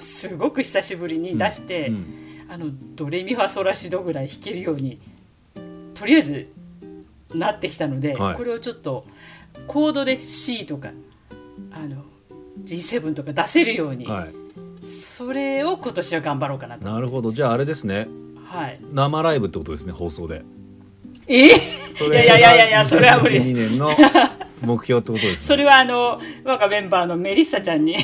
[0.00, 2.06] すごく久しぶりに出して、うん。
[2.50, 4.98] あのドレミファソラシドぐらい弾けるように
[5.94, 6.48] とりあえず
[7.34, 8.36] なってきたので、はい。
[8.36, 9.04] これをちょっと
[9.66, 10.90] コードで C とか
[11.70, 12.04] あの
[12.64, 16.84] G7 とか出せるように、はい、それを今年は頑張ろうかなと。
[16.90, 17.30] なるほど。
[17.30, 18.08] じゃああれですね。
[18.44, 20.42] はい、生ライブってことですね放送で。
[21.26, 21.50] え
[21.90, 23.40] そいやいやいやいやいやそれは無理。
[23.40, 23.90] 2年の
[24.62, 25.46] 目標ってことですね。
[25.46, 27.96] それはあの我がメンバーのメリッサちゃんに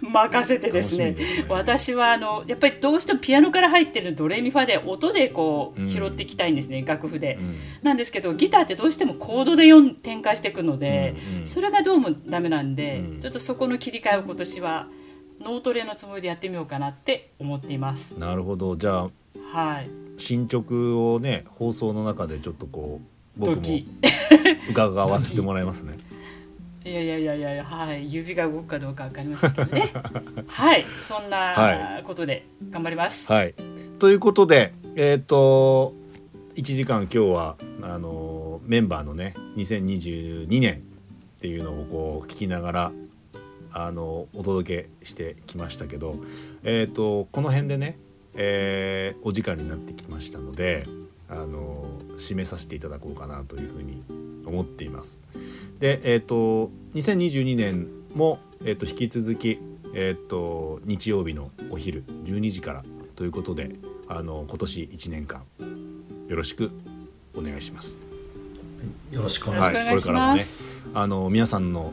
[0.00, 1.12] 任せてですね。
[1.12, 1.16] ね。
[1.48, 7.56] 私はあのやっぱりどうしてもピアノから入ってるドレミファで音でこうんう拾っていきたいんですね、楽譜で、うん。
[7.82, 11.46] なんですけどギターってどうしてもコードで4展開していくので、うんうん。
[11.46, 13.20] それがどうもダメなんで、うん。
[13.20, 14.88] ちょっとそこの切り替えを今年は
[15.40, 18.18] 脳トレのつもりでやってみようかなって思っています。
[18.18, 18.76] なるほど。
[18.76, 19.08] じゃあ
[19.52, 19.90] はい。
[20.18, 23.86] 進捗をね放送の中でちょっとこう僕も時。
[24.70, 25.96] 伺わせてもらいますね。
[26.84, 28.12] いやいやいやいやはい。
[28.12, 29.92] 指が動くかどうかわかりませんけどね。
[30.48, 30.84] はい。
[30.98, 33.54] そんはなことで頑張ります、はい。
[33.98, 35.94] ということでえっ、と
[36.54, 40.82] 1時間今日はあのメンバーのね2022年
[41.36, 42.92] っていうのをこう聞きながら
[43.72, 46.16] あのお届けしてきましたけど、
[46.62, 47.98] えー、とこの辺でね、
[48.34, 50.86] えーお時間になってきましたので
[51.32, 51.84] あの
[52.16, 54.02] 締めさせていただこうかなというふうに
[54.46, 55.22] 思っています。
[55.78, 59.58] で、えっ、と2022年もえっ、と引き続き
[59.94, 62.84] えっ、と日曜日のお昼12時から
[63.16, 63.76] ということで、
[64.08, 65.42] あの今年1年間
[66.28, 66.70] よろしく
[67.34, 68.00] お願いします。
[69.10, 70.82] よろしくおよ願いしろしくお願いします。
[70.94, 71.92] あの皆さんの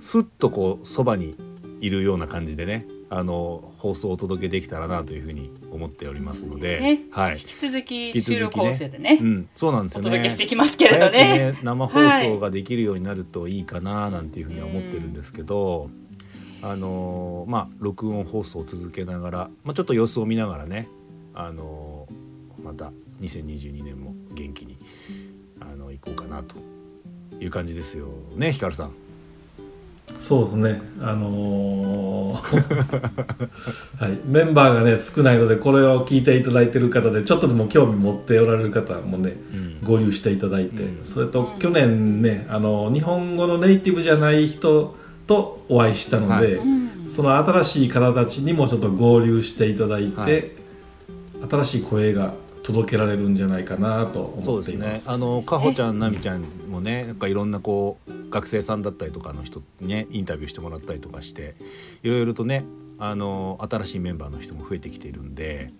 [0.00, 1.36] ふっとこうそばに
[1.80, 7.00] いるような感じでねあの放送をお届けできたらなというふうに思っておりますのでね。
[7.10, 7.32] はい。
[7.32, 10.08] 引き続き収録構成でねうん、そうなんですよね。
[10.08, 11.58] お届けしていきますけれど早くね。
[11.62, 15.90] 生放送ができるようになるといいかななんていうふうには思ってるんですけど、
[16.62, 20.88] あのまあ録音放送を続けながら、まあ、ちょっと様子を見ながらね、
[21.34, 22.06] あの
[22.62, 24.78] また2022年も元気に
[25.60, 26.56] あの行こうかなと
[27.40, 28.92] いう感じですよねひかるさん。
[30.20, 30.82] そうですね。
[31.00, 32.40] あのー
[33.98, 39.86] はい、メンバーがね少ないのでこれを聞いていただいてる方でちょっとでも興味持っておられる方もねうん。
[39.86, 41.04] 合流していただいて、うん。
[41.04, 44.94] それと去年ねあの日本語のネイティブじゃない人
[45.26, 46.52] とお会いしたので、はい。
[46.54, 46.90] うん。
[47.08, 50.50] その新しい方たちにもちょっと合流していただいて、はい。
[51.50, 55.08] 新しい声が届けられるんじゃないかなとそうです思っています。
[55.08, 55.14] ね。
[55.14, 61.54] あのかほちゃん、なみちゃんもね、なんかいろんなこう学生さんだったりとかの人にねインタビューしてもらったりとかして、
[62.02, 62.64] いろいろとね、
[62.98, 65.72] あの新しいメンバーの人も増えてきているんで、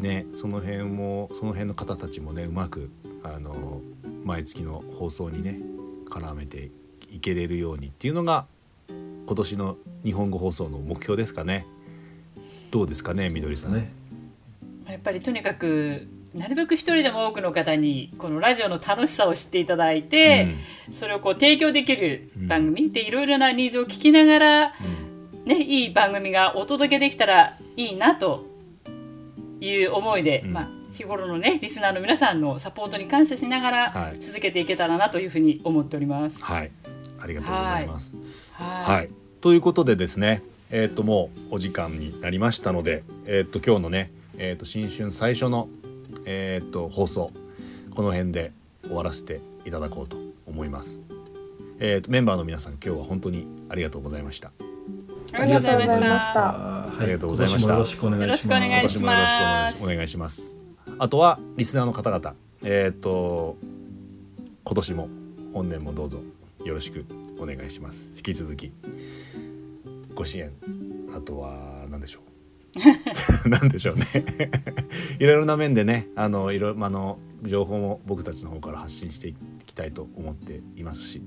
[0.00, 2.90] ね、その辺もその辺の方たちもねうまく
[3.22, 3.80] あの
[4.24, 5.60] 毎月の放送にね
[6.08, 6.70] 絡めて
[7.10, 8.46] いけれるようにっていうのが
[8.88, 11.66] 今年の日本語放送の目標ですかね。
[12.70, 13.74] どうですかね、みどりさん。
[13.74, 13.97] ね
[14.88, 20.54] やっぱりとにかくなるべく一人でも多くの方にこのラジオの楽しさを知っていただいて、
[20.90, 24.72] それをこう提供できる番組でいろいろなニーズを聞きながら、
[25.44, 28.46] ね、いい番組がお届けできたらいいなと
[29.60, 30.52] いう思いで、うん。
[30.52, 34.20] まあ、日頃のねリスナーの皆さんのサポートに感謝しながらはい。
[34.20, 36.44] 続けていけたらなというふうに思っております。
[36.44, 36.70] はい、
[37.18, 38.14] ありがとうございます。
[38.52, 39.10] はい、はい、
[39.40, 45.68] ということでですね、えー、ともうお時間になりましたので、えー、と今日のね、えー、と新春最初の、
[46.24, 47.32] えー、と放送
[47.94, 48.52] この辺で
[48.84, 50.16] 終わらせていただこうと
[50.46, 51.02] 思います。
[51.80, 54.52] えー、とメンバーの皆さん今日は本当にありがとうございました。
[55.32, 56.32] ありがとうございましありがとうございまたし。
[56.32, 58.48] たはありがとうございました今年もよろしくお願いします。
[58.48, 60.58] よろしくお願いします今年もよろしくお願いしお願いします。
[60.98, 62.34] あとはリスナーの方々、
[62.64, 63.56] えっ、と
[64.64, 65.08] 今年も
[65.52, 66.20] 本年もどうぞ
[66.64, 67.04] よろしく
[67.38, 68.12] お願いします。
[68.16, 68.72] 引き続き
[70.14, 70.52] ご支援
[71.14, 72.27] あとは何でしょう？
[73.46, 74.06] 何でしょうね。
[75.18, 81.22] いろいろな面でね、あのいろいろあの情報も僕たちの方から発信していきたいと思っていますし、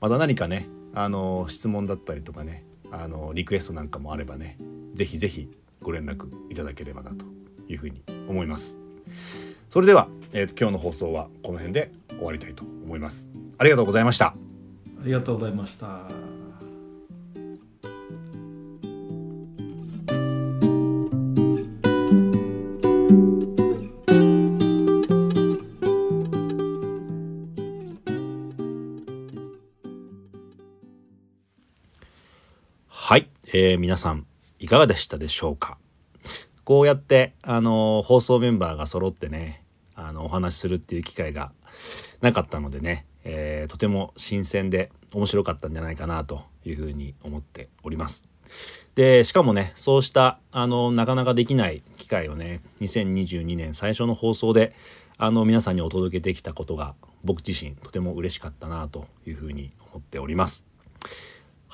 [0.00, 4.58] また何かね、あの質問だったりとかね、あのリクエストなんかもあればね、
[4.94, 5.48] ぜひぜひ
[5.80, 7.24] ご連絡いただければなと
[7.68, 8.78] いうふうに思います。
[9.70, 13.28] それでは、えーと今日の放送はこの辺で終わりたいと思います。
[13.58, 14.26] ありがとうございました。
[14.26, 16.31] ありがとうございました。
[33.52, 34.26] えー皆さん
[34.58, 35.78] いかがでしたでしょうか？
[36.64, 41.52] こうやってあの放送メンバーが揃ってねあのお話しするっていう機会が
[42.20, 48.28] なかったのでね、えーとても新鮮で面白かったんじゃないかなというふうに思っております。
[48.94, 54.74] でしかもねそうしたあのなかなかできない機会をね2022年最初の放送で
[55.18, 56.94] あの皆さんにお届けできたことが
[57.24, 60.66] 僕自身とても嬉しかったなというふうに思っております。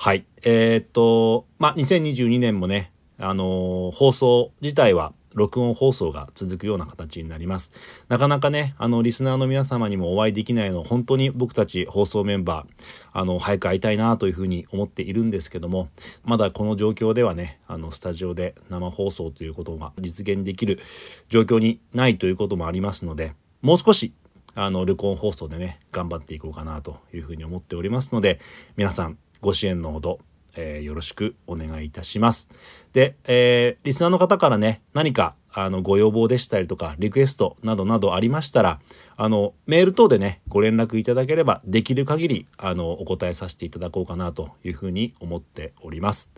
[0.01, 0.25] はい。
[0.43, 7.73] えーっと、まあ、2022年もね、あのー放送自体は録音放送が続くような形になります。
[8.07, 15.89] なかなかね、あの、リスナーの皆様にもお会いできないの、本当に僕たち放送メンバー、あの、早く会いたいなというふうに思っているんですけども、
[16.23, 20.79] まだこの状況ではね、あの、スタジオで生放送ということが実現できる
[21.27, 24.13] 状況にないということもありますので、もう少し
[24.55, 28.39] あの録音放送でね頑張っていこうかなというふうに思っておりますので
[28.75, 30.19] 皆さんご支援のほど、
[30.55, 32.49] えーよろしくお願いいたします。
[32.93, 38.79] で、えーリスナーの方からね何かあのご要望でしたりとかリクエストなどなどありましたら
[39.17, 46.31] あのメール等でねご連絡いただければできる限りあのお答えさせていただこうかなというふうに思っております。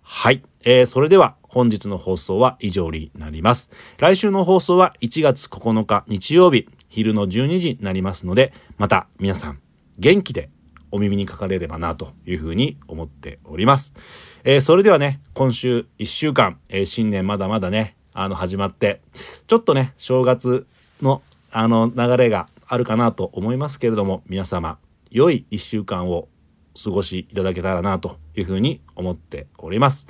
[0.03, 3.71] はい、えーそれでは本日の放送は以上になります。
[3.99, 9.61] 来週の放送は1月9日日曜日昼の12時になりますのでまた皆さん
[9.99, 10.51] 元気で
[10.91, 13.95] お耳にかかれればなというふうに思っております、
[14.45, 19.01] えーそれではね今週1週間、えー新年まだまだねあの始まって
[19.47, 20.67] ちょっとね正月
[21.01, 24.79] のあの流れがあるかなと思いますけれども皆様
[25.11, 26.29] 良い1週間を
[26.83, 30.07] 過ごしいただけたらなというふうに思っております。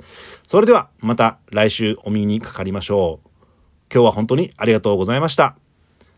[0.47, 3.29] それではまた来週お耳にかかりましょう。
[3.93, 5.55] 今日は本当にありがとうございました。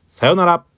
[0.07, 0.74] さようなら。